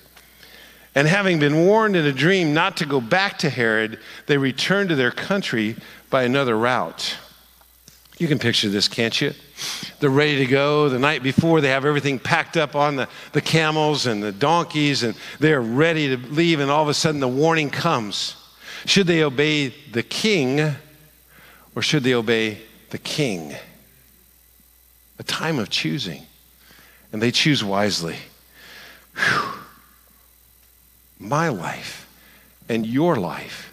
And 0.94 1.06
having 1.06 1.38
been 1.38 1.66
warned 1.66 1.94
in 1.94 2.06
a 2.06 2.12
dream 2.12 2.54
not 2.54 2.78
to 2.78 2.86
go 2.86 3.00
back 3.00 3.38
to 3.38 3.50
Herod, 3.50 3.98
they 4.26 4.38
returned 4.38 4.88
to 4.88 4.94
their 4.94 5.10
country 5.10 5.76
by 6.08 6.22
another 6.22 6.56
route. 6.56 7.18
You 8.18 8.28
can 8.28 8.38
picture 8.38 8.70
this, 8.70 8.88
can't 8.88 9.20
you? 9.20 9.32
They're 10.00 10.08
ready 10.08 10.38
to 10.38 10.46
go. 10.46 10.88
The 10.88 10.98
night 10.98 11.22
before, 11.22 11.60
they 11.60 11.68
have 11.68 11.84
everything 11.84 12.18
packed 12.18 12.56
up 12.56 12.74
on 12.74 12.96
the, 12.96 13.08
the 13.32 13.42
camels 13.42 14.06
and 14.06 14.22
the 14.22 14.32
donkeys, 14.32 15.02
and 15.02 15.14
they're 15.38 15.60
ready 15.60 16.16
to 16.16 16.26
leave, 16.28 16.60
and 16.60 16.70
all 16.70 16.82
of 16.82 16.88
a 16.88 16.94
sudden 16.94 17.20
the 17.20 17.28
warning 17.28 17.68
comes. 17.68 18.36
Should 18.86 19.06
they 19.06 19.22
obey 19.22 19.68
the 19.68 20.02
king, 20.02 20.76
or 21.76 21.82
should 21.82 22.02
they 22.02 22.14
obey 22.14 22.58
the 22.90 22.98
king? 22.98 23.54
A 25.20 25.22
time 25.22 25.60
of 25.60 25.70
choosing. 25.70 26.22
And 27.12 27.22
they 27.22 27.30
choose 27.30 27.62
wisely. 27.62 28.16
Whew. 29.14 29.52
My 31.18 31.48
life 31.48 32.08
and 32.68 32.84
your 32.84 33.16
life 33.16 33.72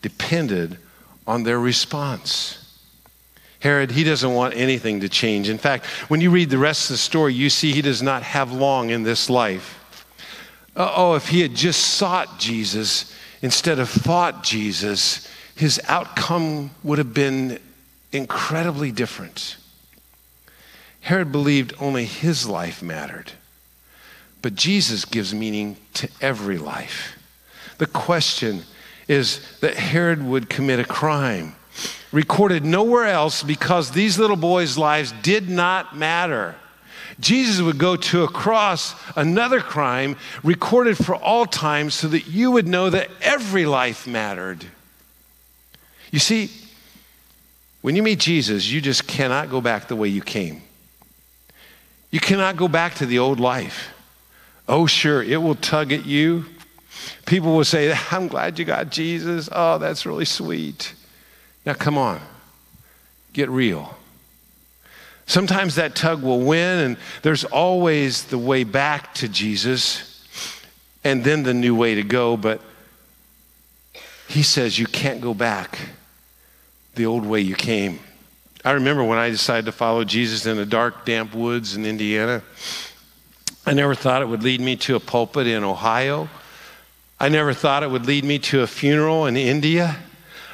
depended 0.00 0.78
on 1.26 1.44
their 1.44 1.60
response. 1.60 2.58
Herod, 3.60 3.92
he 3.92 4.02
doesn't 4.02 4.34
want 4.34 4.54
anything 4.54 5.00
to 5.00 5.08
change. 5.08 5.48
In 5.48 5.58
fact, 5.58 5.86
when 6.08 6.20
you 6.20 6.30
read 6.30 6.50
the 6.50 6.58
rest 6.58 6.90
of 6.90 6.94
the 6.94 6.98
story, 6.98 7.32
you 7.32 7.48
see 7.48 7.72
he 7.72 7.82
does 7.82 8.02
not 8.02 8.22
have 8.22 8.52
long 8.52 8.90
in 8.90 9.04
this 9.04 9.30
life. 9.30 9.78
Oh, 10.74 11.14
if 11.14 11.28
he 11.28 11.42
had 11.42 11.54
just 11.54 11.80
sought 11.80 12.38
Jesus 12.40 13.14
instead 13.42 13.78
of 13.78 13.88
fought 13.88 14.42
Jesus, 14.42 15.28
his 15.62 15.80
outcome 15.86 16.72
would 16.82 16.98
have 16.98 17.14
been 17.14 17.56
incredibly 18.10 18.90
different. 18.90 19.56
Herod 21.02 21.30
believed 21.30 21.72
only 21.78 22.04
his 22.04 22.48
life 22.48 22.82
mattered, 22.82 23.30
but 24.42 24.56
Jesus 24.56 25.04
gives 25.04 25.32
meaning 25.32 25.76
to 25.94 26.08
every 26.20 26.58
life. 26.58 27.16
The 27.78 27.86
question 27.86 28.64
is 29.06 29.40
that 29.60 29.76
Herod 29.76 30.20
would 30.24 30.50
commit 30.50 30.80
a 30.80 30.84
crime 30.84 31.54
recorded 32.10 32.64
nowhere 32.64 33.06
else 33.06 33.44
because 33.44 33.92
these 33.92 34.18
little 34.18 34.34
boys' 34.34 34.76
lives 34.76 35.14
did 35.22 35.48
not 35.48 35.96
matter. 35.96 36.56
Jesus 37.20 37.60
would 37.60 37.78
go 37.78 37.94
to 37.94 38.24
a 38.24 38.28
cross, 38.28 38.96
another 39.14 39.60
crime 39.60 40.16
recorded 40.42 40.98
for 40.98 41.14
all 41.14 41.46
time, 41.46 41.88
so 41.88 42.08
that 42.08 42.26
you 42.26 42.50
would 42.50 42.66
know 42.66 42.90
that 42.90 43.10
every 43.20 43.64
life 43.64 44.08
mattered. 44.08 44.66
You 46.12 46.20
see, 46.20 46.50
when 47.80 47.96
you 47.96 48.02
meet 48.04 48.20
Jesus, 48.20 48.70
you 48.70 48.80
just 48.80 49.08
cannot 49.08 49.50
go 49.50 49.60
back 49.60 49.88
the 49.88 49.96
way 49.96 50.06
you 50.06 50.22
came. 50.22 50.62
You 52.12 52.20
cannot 52.20 52.56
go 52.56 52.68
back 52.68 52.94
to 52.96 53.06
the 53.06 53.18
old 53.18 53.40
life. 53.40 53.88
Oh, 54.68 54.86
sure, 54.86 55.22
it 55.22 55.38
will 55.38 55.56
tug 55.56 55.90
at 55.90 56.06
you. 56.06 56.44
People 57.26 57.56
will 57.56 57.64
say, 57.64 57.92
I'm 58.12 58.28
glad 58.28 58.58
you 58.58 58.64
got 58.64 58.90
Jesus. 58.90 59.48
Oh, 59.50 59.78
that's 59.78 60.06
really 60.06 60.26
sweet. 60.26 60.94
Now, 61.66 61.74
come 61.74 61.98
on, 61.98 62.20
get 63.32 63.48
real. 63.50 63.96
Sometimes 65.26 65.76
that 65.76 65.96
tug 65.96 66.22
will 66.22 66.40
win, 66.40 66.78
and 66.78 66.96
there's 67.22 67.44
always 67.44 68.24
the 68.24 68.38
way 68.38 68.64
back 68.64 69.14
to 69.14 69.28
Jesus 69.28 70.08
and 71.04 71.24
then 71.24 71.42
the 71.42 71.54
new 71.54 71.74
way 71.74 71.94
to 71.94 72.02
go, 72.02 72.36
but 72.36 72.60
he 74.28 74.42
says 74.42 74.78
you 74.78 74.86
can't 74.86 75.20
go 75.20 75.32
back 75.34 75.78
the 76.94 77.06
old 77.06 77.24
way 77.24 77.40
you 77.40 77.54
came. 77.54 77.98
I 78.64 78.72
remember 78.72 79.02
when 79.02 79.18
I 79.18 79.28
decided 79.28 79.66
to 79.66 79.72
follow 79.72 80.04
Jesus 80.04 80.46
in 80.46 80.56
the 80.56 80.66
dark, 80.66 81.04
damp 81.04 81.34
woods 81.34 81.74
in 81.74 81.84
Indiana. 81.84 82.42
I 83.66 83.74
never 83.74 83.94
thought 83.94 84.22
it 84.22 84.28
would 84.28 84.42
lead 84.42 84.60
me 84.60 84.76
to 84.76 84.96
a 84.96 85.00
pulpit 85.00 85.46
in 85.46 85.64
Ohio. 85.64 86.28
I 87.18 87.28
never 87.28 87.54
thought 87.54 87.82
it 87.82 87.90
would 87.90 88.06
lead 88.06 88.24
me 88.24 88.38
to 88.40 88.62
a 88.62 88.66
funeral 88.66 89.26
in 89.26 89.36
India. 89.36 89.96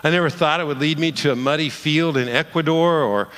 I 0.03 0.11
never 0.11 0.31
thought 0.31 0.61
it 0.61 0.67
would 0.67 0.79
lead 0.79 0.99
me 0.99 1.13
to 1.13 1.33
a 1.33 1.37
muddy 1.37 1.69
field 1.69 2.17
in 2.17 2.29
Ecuador 2.29 3.03
or 3.03 3.29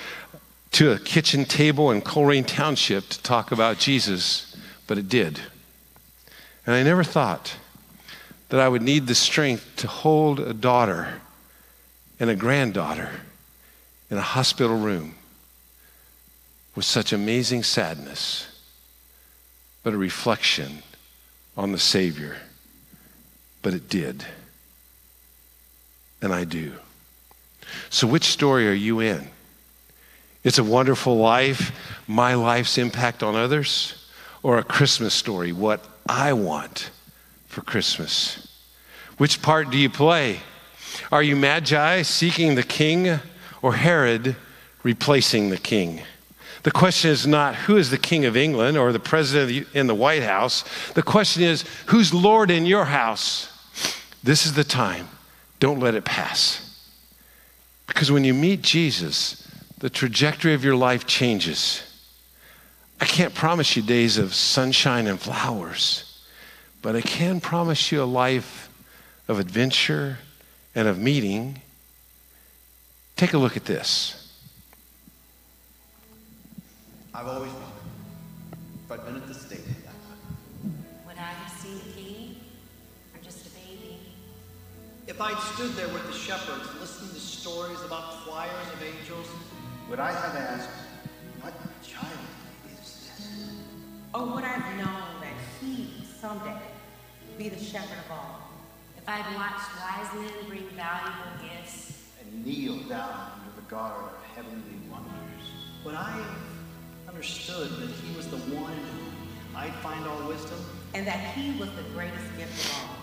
to 0.73 0.93
a 0.93 0.99
kitchen 0.99 1.45
table 1.45 1.91
in 1.91 2.03
Colerain 2.03 2.47
Township 2.47 3.09
to 3.09 3.23
talk 3.23 3.51
about 3.51 3.79
Jesus, 3.79 4.57
but 4.87 4.99
it 4.99 5.09
did. 5.09 5.41
And 6.67 6.75
I 6.75 6.83
never 6.83 7.03
thought 7.03 7.57
that 8.51 8.61
I 8.61 8.69
would 8.69 8.83
need 8.83 9.07
the 9.07 9.15
strength 9.15 9.65
to 9.77 9.89
hold 9.89 10.39
a 10.39 10.53
daughter 10.53 11.21
and 12.21 12.31
a 12.31 12.37
granddaughter 12.37 13.11
in 14.11 14.19
a 14.19 14.23
hospital 14.23 14.77
room 14.77 15.15
with 16.77 16.85
such 16.85 17.13
amazing 17.13 17.65
sadness, 17.65 18.47
but 19.83 19.95
a 19.95 19.97
reflection 19.97 20.83
on 21.57 21.73
the 21.73 21.79
Savior. 21.79 22.37
But 23.63 23.75
it 23.75 23.89
did 23.89 24.25
and 26.23 26.33
I 26.33 26.45
do. 26.45 26.73
So, 27.89 28.07
which 28.07 28.25
story 28.25 28.69
are 28.69 28.75
you 28.75 29.01
in? 29.01 29.29
It's 30.43 30.59
a 30.59 30.65
wonderful 30.65 31.17
life, 31.17 31.73
my 32.07 32.35
life's 32.35 32.79
impact 32.79 33.23
on 33.23 33.35
others, 33.35 33.95
or 34.43 34.59
a 34.59 34.65
Christmas 34.65 35.15
story, 35.15 35.53
what 35.53 35.85
I 36.09 36.33
want 36.33 36.91
for 37.47 37.61
Christmas? 37.63 38.49
Which 39.19 39.43
part 39.43 39.71
do 39.71 39.79
you 39.79 39.91
play? 39.91 40.41
Are 41.13 41.23
you 41.23 41.35
Magi 41.35 42.03
seeking 42.03 42.55
the 42.55 42.63
king, 42.63 43.19
or 43.63 43.75
Herod 43.75 44.37
replacing 44.83 45.51
the 45.51 45.59
king? 45.59 46.03
The 46.63 46.71
question 46.71 47.11
is 47.11 47.27
not 47.27 47.55
who 47.55 47.77
is 47.77 47.91
the 47.91 47.99
king 47.99 48.27
of 48.27 48.37
England 48.37 48.77
or 48.77 48.93
the 48.93 49.01
president 49.01 49.67
in 49.75 49.87
the 49.87 49.95
White 49.95 50.23
House. 50.23 50.65
The 50.93 51.03
question 51.03 51.43
is 51.43 51.65
who's 51.87 52.13
Lord 52.13 52.51
in 52.51 52.67
your 52.67 52.85
house? 52.85 53.49
This 54.23 54.45
is 54.45 54.55
the 54.55 54.65
time 54.65 55.09
don't 55.59 55.81
let 55.81 55.95
it 55.95 56.05
pass. 56.05 56.67
Because 57.87 58.13
when 58.13 58.25
you 58.25 58.33
meet 58.33 58.63
Jesus, 58.63 59.47
the 59.79 59.91
trajectory 59.91 60.55
of 60.55 60.65
your 60.65 60.77
life 60.77 61.07
changes. 61.07 61.83
I 63.01 63.07
can't 63.07 63.35
promise 63.35 63.77
you 63.77 63.83
days 63.83 64.19
of 64.19 64.35
sunshine 64.35 65.07
and 65.07 65.19
flowers, 65.19 66.23
but 66.83 66.95
I 66.95 67.01
can 67.01 67.41
promise 67.41 67.91
you 67.91 68.03
a 68.03 68.05
life 68.05 68.69
of 69.27 69.39
adventure 69.39 70.19
and 70.75 70.89
of 70.89 70.99
meeting. 70.99 71.61
Take 73.17 73.33
a 73.35 73.39
look 73.39 73.57
at 73.57 73.65
this. 73.65 74.17
I've 77.13 77.27
always 77.27 77.51
wondered 77.53 77.69
if 78.85 78.93
I'd 78.93 79.05
been 79.05 79.17
at 79.17 79.27
the 79.27 79.35
baby? 83.51 83.99
If 85.07 85.21
I'd 85.21 85.39
stood 85.55 85.73
there 85.73 85.89
with 85.89 86.07
the 86.07 86.13
shepherds 86.13 86.69
listening 86.81 87.11
to 87.11 87.21
stories 87.21 87.81
about 87.83 88.25
choirs 88.25 88.51
of 88.73 88.83
angels, 88.83 89.27
would 89.89 89.99
I 89.99 90.13
have 90.13 90.37
asked, 90.37 90.71
what 91.41 91.53
child 91.83 92.13
is 92.67 92.79
this? 92.79 93.51
Or 94.15 94.27
would 94.27 94.45
I 94.45 94.49
have 94.49 94.77
known 94.77 95.21
that 95.21 95.35
he 95.61 96.05
someday 96.21 96.57
would 97.29 97.39
be 97.39 97.49
the 97.49 97.63
shepherd 97.63 97.99
of 98.07 98.13
all? 98.13 98.50
If 99.11 99.27
I'd 99.27 99.35
watched 99.35 99.71
wise 99.77 100.15
men 100.15 100.47
bring 100.47 100.69
valuable 100.77 101.33
gifts 101.43 101.99
and 102.23 102.47
kneel 102.47 102.77
down 102.89 103.33
under 103.41 103.57
the 103.57 103.69
guard 103.69 104.05
of 104.05 104.23
heavenly 104.37 104.79
wonders, 104.89 105.51
would 105.85 105.97
I 105.97 106.25
understood 107.09 107.73
that 107.73 107.91
he 107.91 108.17
was 108.17 108.29
the 108.29 108.37
one 108.37 108.73
in 108.73 108.79
whom 108.79 109.13
I'd 109.57 109.75
find 109.83 110.07
all 110.07 110.29
wisdom? 110.29 110.61
And 110.95 111.05
that 111.09 111.19
he 111.35 111.59
was 111.59 111.71
the 111.73 111.83
greatest 111.93 112.25
gift 112.39 112.67
of 112.67 112.85
all 112.85 112.97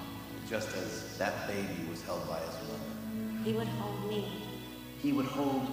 just 0.49 0.69
as 0.77 1.17
that 1.17 1.45
baby 1.45 1.89
was 1.89 2.01
held 2.03 2.25
by 2.29 2.39
his 2.39 2.55
mother. 2.69 3.43
He 3.43 3.51
would 3.51 3.67
hold 3.67 4.09
me. 4.09 4.31
He 5.01 5.11
would 5.11 5.25
hold 5.25 5.67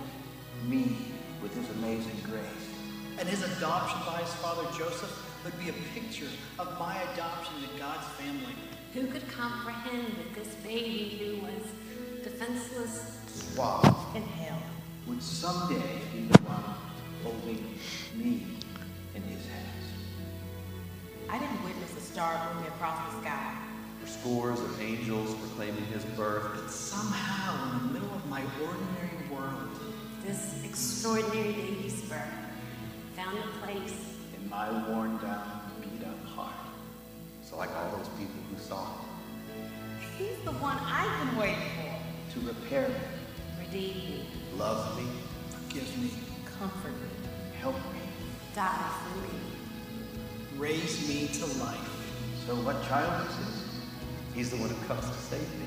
me 0.66 0.97
with 1.42 1.55
his 1.55 1.70
amazing 1.79 2.18
grace. 2.25 2.66
And 3.20 3.29
his 3.29 3.44
adoption 3.57 4.01
by 4.05 4.18
his 4.18 4.35
father 4.35 4.64
Joseph 4.77 5.44
would 5.44 5.57
be 5.61 5.68
a 5.68 5.75
picture 5.94 6.27
of 6.59 6.77
my 6.81 7.01
adoption 7.12 7.55
into 7.62 7.79
God's 7.79 8.09
family. 8.18 8.57
Who 8.94 9.09
could 9.09 9.28
comprehend 9.28 10.07
that 10.18 10.35
this 10.35 10.54
baby 10.62 11.18
who 11.18 11.42
was 11.42 12.22
defenseless 12.22 13.18
swallowed 13.26 13.96
in 14.14 14.22
hell. 14.22 14.62
would 15.09 15.20
someday 15.22 15.83
be 16.12 16.26
the 16.28 16.38
one 16.42 16.62
holding 17.24 17.74
me 18.14 18.46
in 19.16 19.22
his 19.22 19.44
hands. 19.46 19.87
I 21.28 21.38
didn't 21.40 21.64
witness 21.64 21.96
a 21.96 22.00
star 22.00 22.54
moving 22.54 22.68
across 22.72 23.12
the 23.14 23.20
sky. 23.22 23.57
for 24.00 24.07
scores 24.07 24.61
of 24.61 24.80
angels 24.80 25.35
proclaiming 25.37 25.85
his 25.87 26.04
birth. 26.16 26.52
But 26.54 26.70
somehow, 26.70 27.80
in 27.80 27.88
the 27.88 27.94
middle 27.94 28.14
of 28.14 28.24
my 28.26 28.42
ordinary 28.62 29.28
world, 29.30 29.70
This 30.24 30.54
extraordinary 30.64 31.52
baby's 31.52 32.00
birth 32.02 32.22
found 33.16 33.38
a 33.38 33.66
place. 33.66 33.94
in 34.40 34.48
my 34.48 34.70
worn 34.88 35.18
down, 35.18 35.63
So, 37.48 37.57
like 37.57 37.70
all 37.76 37.96
those 37.96 38.09
people 38.11 38.40
who 38.50 38.59
saw 38.59 38.85
him, 38.85 39.00
He's 40.18 40.38
the 40.44 40.52
one 40.52 40.76
I've 40.80 41.26
been 41.28 41.37
waiting 41.38 41.70
for. 41.76 42.40
to 42.40 42.46
repair 42.46 42.88
me, 42.88 42.94
Redeem 43.61 43.96
me. 43.96 44.26
love 44.57 44.96
me, 44.96 45.07
forgive 45.50 45.98
me, 45.98 46.11
Comfort 46.59 46.92
me. 46.92 47.09
help 47.61 47.74
me, 47.92 48.00
Die 48.54 48.92
for 49.02 49.18
me. 49.20 50.59
raise 50.59 51.09
me 51.09 51.26
to 51.28 51.46
life. 51.62 51.90
So 52.46 52.54
what 52.57 52.83
child 52.85 53.26
is 53.28 53.37
this? 53.38 53.64
he's 54.35 54.50
the 54.50 54.57
one 54.57 54.68
who 54.70 54.87
comes 54.87 55.04
to 55.09 55.14
save 55.16 55.40
me. 55.59 55.66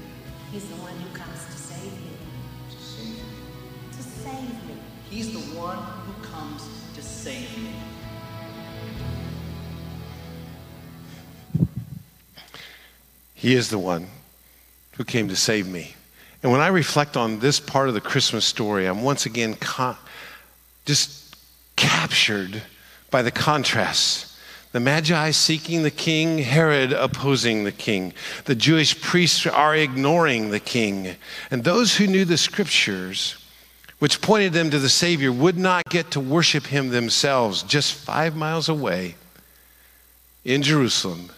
He's 0.51 0.67
the 0.69 0.75
one 0.75 0.93
who 0.95 1.09
comes 1.15 1.45
to 1.45 1.51
save 1.51 1.91
you. 1.91 2.17
To 2.71 2.77
save 2.83 3.07
me. 3.07 3.23
To 3.91 4.03
save 4.03 4.67
me. 4.67 4.75
He's 5.09 5.33
the 5.33 5.57
one 5.59 5.77
who 5.77 6.13
comes 6.23 6.63
to 6.95 7.01
save 7.01 7.57
me. 7.57 7.71
He 13.37 13.53
is 13.53 13.69
the 13.69 13.77
one 13.77 14.07
who 14.93 15.03
came 15.03 15.27
to 15.29 15.35
save 15.35 15.67
me. 15.67 15.95
And 16.41 16.51
when 16.51 16.59
I 16.59 16.67
reflect 16.67 17.15
on 17.15 17.39
this 17.39 17.59
part 17.59 17.87
of 17.87 17.93
the 17.93 18.01
Christmas 18.01 18.45
story, 18.45 18.87
I'm 18.87 19.03
once 19.03 19.27
again 19.27 19.55
just 20.85 21.35
captured 21.75 22.63
by 23.11 23.21
the 23.21 23.29
contrast. 23.29 24.33
The 24.71 24.79
Magi 24.79 25.29
seeking 25.31 25.83
the 25.83 25.91
king, 25.91 26.39
Herod 26.39 26.91
opposing 26.91 27.63
the 27.63 27.71
king. 27.71 28.11
The 28.45 28.55
Jewish 28.55 28.99
priests 28.99 29.45
are 29.45 29.75
ignoring 29.75 30.49
the 30.49 30.59
king. 30.59 31.15
And 31.51 31.63
those 31.63 31.95
who 31.95 32.07
knew 32.07 32.25
the 32.25 32.37
scriptures, 32.37 33.37
which 33.99 34.19
pointed 34.19 34.53
them 34.53 34.71
to 34.71 34.79
the 34.79 34.89
Savior, 34.89 35.31
would 35.31 35.59
not 35.59 35.83
get 35.91 36.09
to 36.11 36.19
worship 36.19 36.65
him 36.65 36.89
themselves 36.89 37.61
just 37.61 37.93
five 37.93 38.35
miles 38.35 38.67
away 38.67 39.13
in 40.43 40.63
Jerusalem 40.63 41.29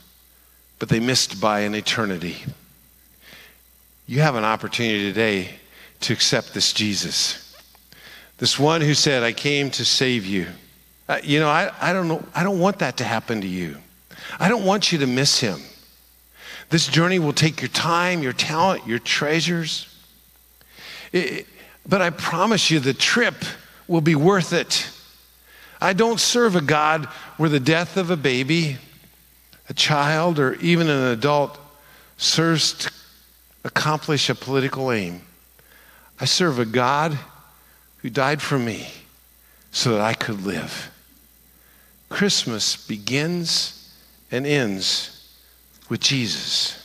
but 0.80 0.90
they 0.90 1.00
missed 1.00 1.40
by 1.40 1.62
an 1.62 1.76
eternity. 1.76 2.38
You 4.08 4.22
have 4.22 4.36
an 4.36 4.44
opportunity 4.44 5.04
today 5.04 5.50
to 6.02 6.14
accept 6.14 6.54
this 6.54 6.74
Jesus. 6.74 7.56
This 8.38 8.58
one 8.58 8.82
who 8.82 8.94
said, 8.94 9.22
I 9.22 9.34
came 9.34 9.70
to 9.72 9.86
save 9.86 10.26
you. 10.26 10.48
Uh, 11.08 11.20
you 11.24 11.40
know, 11.40 11.50
I, 11.50 11.72
I 11.82 11.94
don't 11.94 12.08
know, 12.08 12.24
I 12.34 12.44
don't 12.44 12.60
want 12.60 12.80
that 12.80 12.98
to 12.98 13.04
happen 13.04 13.42
to 13.42 13.48
you. 13.48 13.78
I 14.40 14.48
don't 14.48 14.66
want 14.66 14.92
you 14.92 15.00
to 15.00 15.08
miss 15.08 15.40
him. 15.40 15.60
This 16.70 16.88
journey 16.88 17.20
will 17.20 17.34
take 17.34 17.62
your 17.62 17.70
time, 17.70 18.22
your 18.22 18.34
talent, 18.34 18.88
your 18.88 19.00
treasures. 19.00 19.88
It- 21.12 21.48
but 21.88 22.02
I 22.02 22.12
promise 22.12 22.70
you, 22.70 22.80
the 22.80 22.94
trip 22.94 23.36
will 23.88 24.02
be 24.02 24.14
worth 24.14 24.54
it. 24.54 24.90
I 25.82 25.94
don't 25.94 26.20
serve 26.20 26.56
a 26.56 26.62
God 26.62 27.06
where 27.38 27.50
the 27.50 27.60
death 27.60 27.98
of 27.98 28.12
a 28.12 28.18
baby, 28.18 28.78
a 29.70 29.74
child, 29.74 30.40
or 30.40 30.56
even 30.56 30.90
an 30.90 31.12
adult 31.12 31.58
serves 32.18 32.74
to 32.74 32.92
accomplish 33.64 34.30
a 34.30 34.36
political 34.36 34.92
aim. 34.92 35.22
I 36.20 36.26
serve 36.26 36.60
a 36.60 36.66
God 36.66 37.18
who 37.98 38.10
died 38.10 38.42
for 38.42 38.60
me 38.60 38.88
so 39.72 39.92
that 39.92 40.02
I 40.02 40.14
could 40.14 40.44
live. 40.44 40.92
Christmas 42.10 42.76
begins 42.76 43.94
and 44.32 44.46
ends 44.46 45.16
with 45.88 46.00
Jesus. 46.00 46.76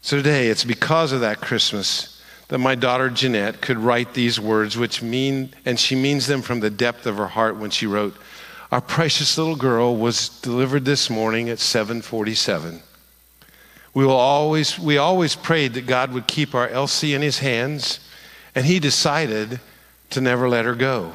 So 0.00 0.16
today, 0.16 0.48
it's 0.48 0.64
because 0.64 1.12
of 1.12 1.20
that 1.20 1.40
Christmas 1.40 2.22
that 2.48 2.58
my 2.58 2.74
daughter 2.74 3.10
Jeanette 3.10 3.60
could 3.60 3.76
write 3.76 4.14
these 4.14 4.40
words, 4.40 4.76
which 4.78 5.02
mean, 5.02 5.50
and 5.66 5.78
she 5.78 5.94
means 5.94 6.26
them 6.26 6.40
from 6.40 6.60
the 6.60 6.70
depth 6.70 7.06
of 7.06 7.16
her 7.16 7.26
heart 7.26 7.56
when 7.56 7.70
she 7.70 7.86
wrote, 7.86 8.16
Our 8.70 8.82
precious 8.82 9.38
little 9.38 9.56
girl 9.56 9.96
was 9.96 10.28
delivered 10.28 10.84
this 10.84 11.08
morning 11.08 11.48
at 11.48 11.58
747. 11.58 12.82
We 13.94 14.04
will 14.04 14.12
always, 14.12 14.78
we 14.78 14.98
always 14.98 15.34
prayed 15.34 15.72
that 15.74 15.86
God 15.86 16.12
would 16.12 16.26
keep 16.26 16.54
our 16.54 16.68
Elsie 16.68 17.14
in 17.14 17.22
his 17.22 17.38
hands, 17.38 17.98
and 18.54 18.66
he 18.66 18.78
decided 18.78 19.60
to 20.10 20.20
never 20.20 20.50
let 20.50 20.66
her 20.66 20.74
go. 20.74 21.14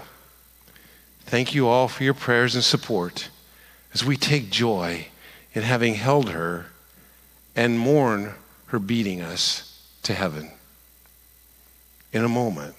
Thank 1.25 1.53
you 1.53 1.67
all 1.67 1.87
for 1.87 2.03
your 2.03 2.15
prayers 2.15 2.55
and 2.55 2.63
support 2.63 3.29
as 3.93 4.03
we 4.03 4.17
take 4.17 4.49
joy 4.49 5.07
in 5.53 5.61
having 5.61 5.93
held 5.93 6.31
her 6.31 6.65
and 7.55 7.77
mourn 7.77 8.33
her 8.67 8.79
beating 8.79 9.21
us 9.21 9.87
to 10.01 10.15
heaven. 10.15 10.51
In 12.11 12.25
a 12.25 12.29
moment, 12.29 12.73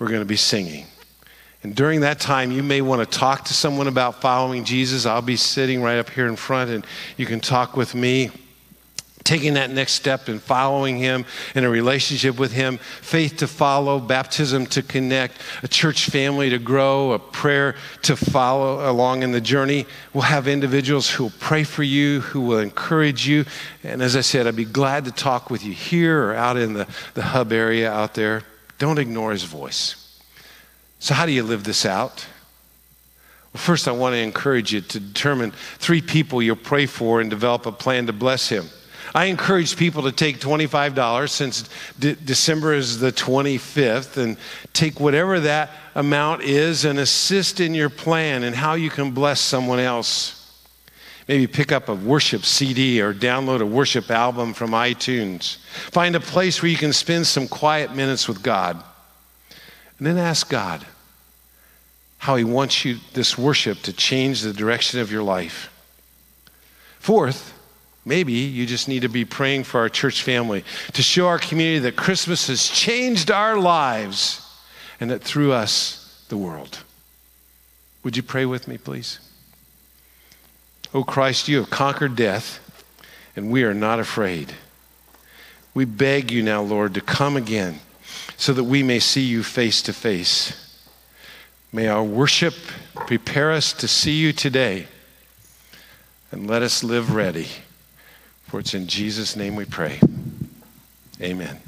we're 0.00 0.08
going 0.08 0.20
to 0.20 0.26
be 0.26 0.36
singing. 0.36 0.86
And 1.62 1.74
during 1.74 2.00
that 2.02 2.20
time, 2.20 2.52
you 2.52 2.62
may 2.62 2.80
want 2.80 3.00
to 3.00 3.18
talk 3.18 3.46
to 3.46 3.54
someone 3.54 3.88
about 3.88 4.20
following 4.20 4.64
Jesus. 4.64 5.06
I'll 5.06 5.22
be 5.22 5.36
sitting 5.36 5.82
right 5.82 5.98
up 5.98 6.08
here 6.10 6.28
in 6.28 6.36
front, 6.36 6.70
and 6.70 6.86
you 7.16 7.26
can 7.26 7.40
talk 7.40 7.76
with 7.76 7.94
me. 7.94 8.30
Taking 9.24 9.54
that 9.54 9.68
next 9.68 9.92
step 9.92 10.28
and 10.28 10.40
following 10.40 10.96
Him 10.96 11.26
in 11.54 11.64
a 11.64 11.68
relationship 11.68 12.38
with 12.38 12.52
Him, 12.52 12.78
faith 12.78 13.36
to 13.38 13.46
follow, 13.46 13.98
baptism 13.98 14.64
to 14.66 14.82
connect, 14.82 15.36
a 15.62 15.68
church 15.68 16.06
family 16.06 16.48
to 16.48 16.58
grow, 16.58 17.12
a 17.12 17.18
prayer 17.18 17.74
to 18.02 18.16
follow 18.16 18.90
along 18.90 19.22
in 19.22 19.32
the 19.32 19.40
journey. 19.40 19.84
We'll 20.14 20.22
have 20.22 20.48
individuals 20.48 21.10
who 21.10 21.24
will 21.24 21.32
pray 21.40 21.64
for 21.64 21.82
you, 21.82 22.20
who 22.20 22.40
will 22.40 22.60
encourage 22.60 23.28
you. 23.28 23.44
And 23.82 24.00
as 24.00 24.16
I 24.16 24.22
said, 24.22 24.46
I'd 24.46 24.56
be 24.56 24.64
glad 24.64 25.04
to 25.04 25.12
talk 25.12 25.50
with 25.50 25.62
you 25.62 25.74
here 25.74 26.30
or 26.30 26.34
out 26.34 26.56
in 26.56 26.72
the, 26.72 26.86
the 27.12 27.22
hub 27.22 27.52
area 27.52 27.92
out 27.92 28.14
there. 28.14 28.44
Don't 28.78 28.98
ignore 28.98 29.32
His 29.32 29.42
voice. 29.42 30.07
So, 31.00 31.14
how 31.14 31.26
do 31.26 31.32
you 31.32 31.42
live 31.42 31.64
this 31.64 31.86
out? 31.86 32.26
Well, 33.52 33.62
first, 33.62 33.88
I 33.88 33.92
want 33.92 34.14
to 34.14 34.18
encourage 34.18 34.72
you 34.72 34.80
to 34.80 35.00
determine 35.00 35.52
three 35.78 36.02
people 36.02 36.42
you'll 36.42 36.56
pray 36.56 36.86
for 36.86 37.20
and 37.20 37.30
develop 37.30 37.66
a 37.66 37.72
plan 37.72 38.06
to 38.06 38.12
bless 38.12 38.48
him. 38.48 38.66
I 39.14 39.26
encourage 39.26 39.76
people 39.76 40.02
to 40.02 40.12
take 40.12 40.38
$25 40.38 41.30
since 41.30 41.68
de- 41.98 42.14
December 42.14 42.74
is 42.74 42.98
the 42.98 43.10
25th 43.10 44.18
and 44.18 44.36
take 44.74 45.00
whatever 45.00 45.40
that 45.40 45.70
amount 45.94 46.42
is 46.42 46.84
and 46.84 46.98
assist 46.98 47.60
in 47.60 47.74
your 47.74 47.88
plan 47.88 48.42
and 48.42 48.54
how 48.54 48.74
you 48.74 48.90
can 48.90 49.12
bless 49.12 49.40
someone 49.40 49.78
else. 49.78 50.34
Maybe 51.26 51.46
pick 51.46 51.72
up 51.72 51.88
a 51.88 51.94
worship 51.94 52.44
CD 52.44 53.00
or 53.00 53.14
download 53.14 53.60
a 53.60 53.66
worship 53.66 54.10
album 54.10 54.54
from 54.54 54.70
iTunes. 54.70 55.56
Find 55.90 56.14
a 56.16 56.20
place 56.20 56.62
where 56.62 56.70
you 56.70 56.76
can 56.76 56.92
spend 56.92 57.26
some 57.26 57.48
quiet 57.48 57.94
minutes 57.94 58.28
with 58.28 58.42
God. 58.42 58.82
And 59.98 60.06
then 60.06 60.16
ask 60.16 60.48
God 60.48 60.86
how 62.18 62.36
He 62.36 62.44
wants 62.44 62.84
you, 62.84 62.98
this 63.14 63.36
worship, 63.36 63.78
to 63.82 63.92
change 63.92 64.42
the 64.42 64.52
direction 64.52 65.00
of 65.00 65.10
your 65.10 65.22
life. 65.22 65.72
Fourth, 66.98 67.54
maybe 68.04 68.32
you 68.32 68.66
just 68.66 68.88
need 68.88 69.02
to 69.02 69.08
be 69.08 69.24
praying 69.24 69.64
for 69.64 69.80
our 69.80 69.88
church 69.88 70.22
family 70.22 70.64
to 70.92 71.02
show 71.02 71.26
our 71.26 71.38
community 71.38 71.80
that 71.80 71.96
Christmas 71.96 72.48
has 72.48 72.68
changed 72.68 73.30
our 73.30 73.58
lives 73.58 74.44
and 75.00 75.10
that 75.10 75.22
through 75.22 75.52
us, 75.52 76.24
the 76.28 76.36
world. 76.36 76.80
Would 78.02 78.16
you 78.16 78.22
pray 78.22 78.46
with 78.46 78.68
me, 78.68 78.78
please? 78.78 79.20
Oh 80.94 81.04
Christ, 81.04 81.48
you 81.48 81.58
have 81.58 81.70
conquered 81.70 82.16
death, 82.16 82.60
and 83.36 83.50
we 83.50 83.62
are 83.64 83.74
not 83.74 84.00
afraid. 84.00 84.54
We 85.74 85.84
beg 85.84 86.30
you 86.30 86.42
now, 86.42 86.62
Lord, 86.62 86.94
to 86.94 87.00
come 87.00 87.36
again 87.36 87.80
so 88.38 88.52
that 88.52 88.64
we 88.64 88.84
may 88.84 89.00
see 89.00 89.20
you 89.20 89.42
face 89.42 89.82
to 89.82 89.92
face. 89.92 90.80
May 91.72 91.88
our 91.88 92.04
worship 92.04 92.54
prepare 92.94 93.50
us 93.50 93.72
to 93.72 93.88
see 93.88 94.12
you 94.12 94.32
today 94.32 94.86
and 96.30 96.48
let 96.48 96.62
us 96.62 96.84
live 96.84 97.12
ready. 97.12 97.48
For 98.44 98.60
it's 98.60 98.74
in 98.74 98.86
Jesus' 98.86 99.34
name 99.34 99.56
we 99.56 99.64
pray. 99.64 99.98
Amen. 101.20 101.60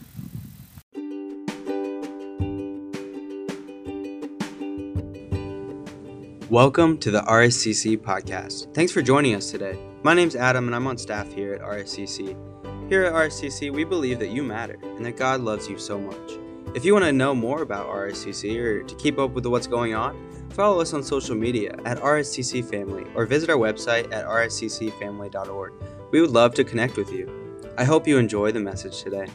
Welcome 6.48 6.98
to 6.98 7.10
the 7.10 7.22
RSCC 7.22 7.98
podcast. 7.98 8.72
Thanks 8.74 8.92
for 8.92 9.02
joining 9.02 9.34
us 9.34 9.50
today. 9.50 9.76
My 10.04 10.14
name's 10.14 10.36
Adam 10.36 10.66
and 10.66 10.76
I'm 10.76 10.86
on 10.86 10.98
staff 10.98 11.32
here 11.32 11.52
at 11.52 11.62
RSCC. 11.62 12.88
Here 12.88 13.04
at 13.04 13.12
RSCC, 13.12 13.72
we 13.72 13.82
believe 13.82 14.20
that 14.20 14.30
you 14.30 14.44
matter 14.44 14.78
and 14.82 15.04
that 15.04 15.16
God 15.16 15.40
loves 15.40 15.68
you 15.68 15.76
so 15.76 15.98
much. 15.98 16.30
If 16.72 16.84
you 16.84 16.92
want 16.92 17.04
to 17.04 17.12
know 17.12 17.34
more 17.34 17.62
about 17.62 17.88
RSCC 17.88 18.56
or 18.58 18.82
to 18.84 18.94
keep 18.94 19.18
up 19.18 19.32
with 19.32 19.44
what's 19.44 19.66
going 19.66 19.94
on, 19.94 20.16
follow 20.50 20.80
us 20.80 20.94
on 20.94 21.02
social 21.02 21.34
media 21.34 21.74
at 21.84 21.98
RSCC 21.98 22.64
Family 22.64 23.06
or 23.16 23.26
visit 23.26 23.50
our 23.50 23.56
website 23.56 24.12
at 24.12 24.24
rsccfamily.org. 24.24 25.72
We 26.12 26.20
would 26.20 26.30
love 26.30 26.54
to 26.54 26.62
connect 26.62 26.96
with 26.96 27.12
you. 27.12 27.28
I 27.76 27.82
hope 27.82 28.06
you 28.06 28.18
enjoy 28.18 28.52
the 28.52 28.60
message 28.60 29.02
today. 29.02 29.26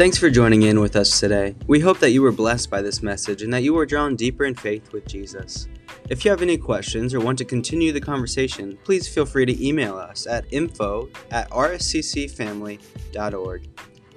Thanks 0.00 0.16
for 0.16 0.30
joining 0.30 0.62
in 0.62 0.80
with 0.80 0.96
us 0.96 1.20
today. 1.20 1.54
We 1.66 1.78
hope 1.78 1.98
that 1.98 2.12
you 2.12 2.22
were 2.22 2.32
blessed 2.32 2.70
by 2.70 2.80
this 2.80 3.02
message 3.02 3.42
and 3.42 3.52
that 3.52 3.62
you 3.62 3.74
were 3.74 3.84
drawn 3.84 4.16
deeper 4.16 4.46
in 4.46 4.54
faith 4.54 4.94
with 4.94 5.06
Jesus. 5.06 5.68
If 6.08 6.24
you 6.24 6.30
have 6.30 6.40
any 6.40 6.56
questions 6.56 7.12
or 7.12 7.20
want 7.20 7.36
to 7.36 7.44
continue 7.44 7.92
the 7.92 8.00
conversation, 8.00 8.78
please 8.82 9.06
feel 9.06 9.26
free 9.26 9.44
to 9.44 9.62
email 9.62 9.98
us 9.98 10.26
at 10.26 10.50
info 10.50 11.10
at 11.30 11.50
rsccfamily.org. 11.50 13.68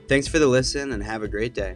Thanks 0.08 0.28
for 0.30 0.40
the 0.40 0.48
listen 0.48 0.94
and 0.94 1.04
have 1.04 1.22
a 1.22 1.28
great 1.28 1.54
day. 1.54 1.76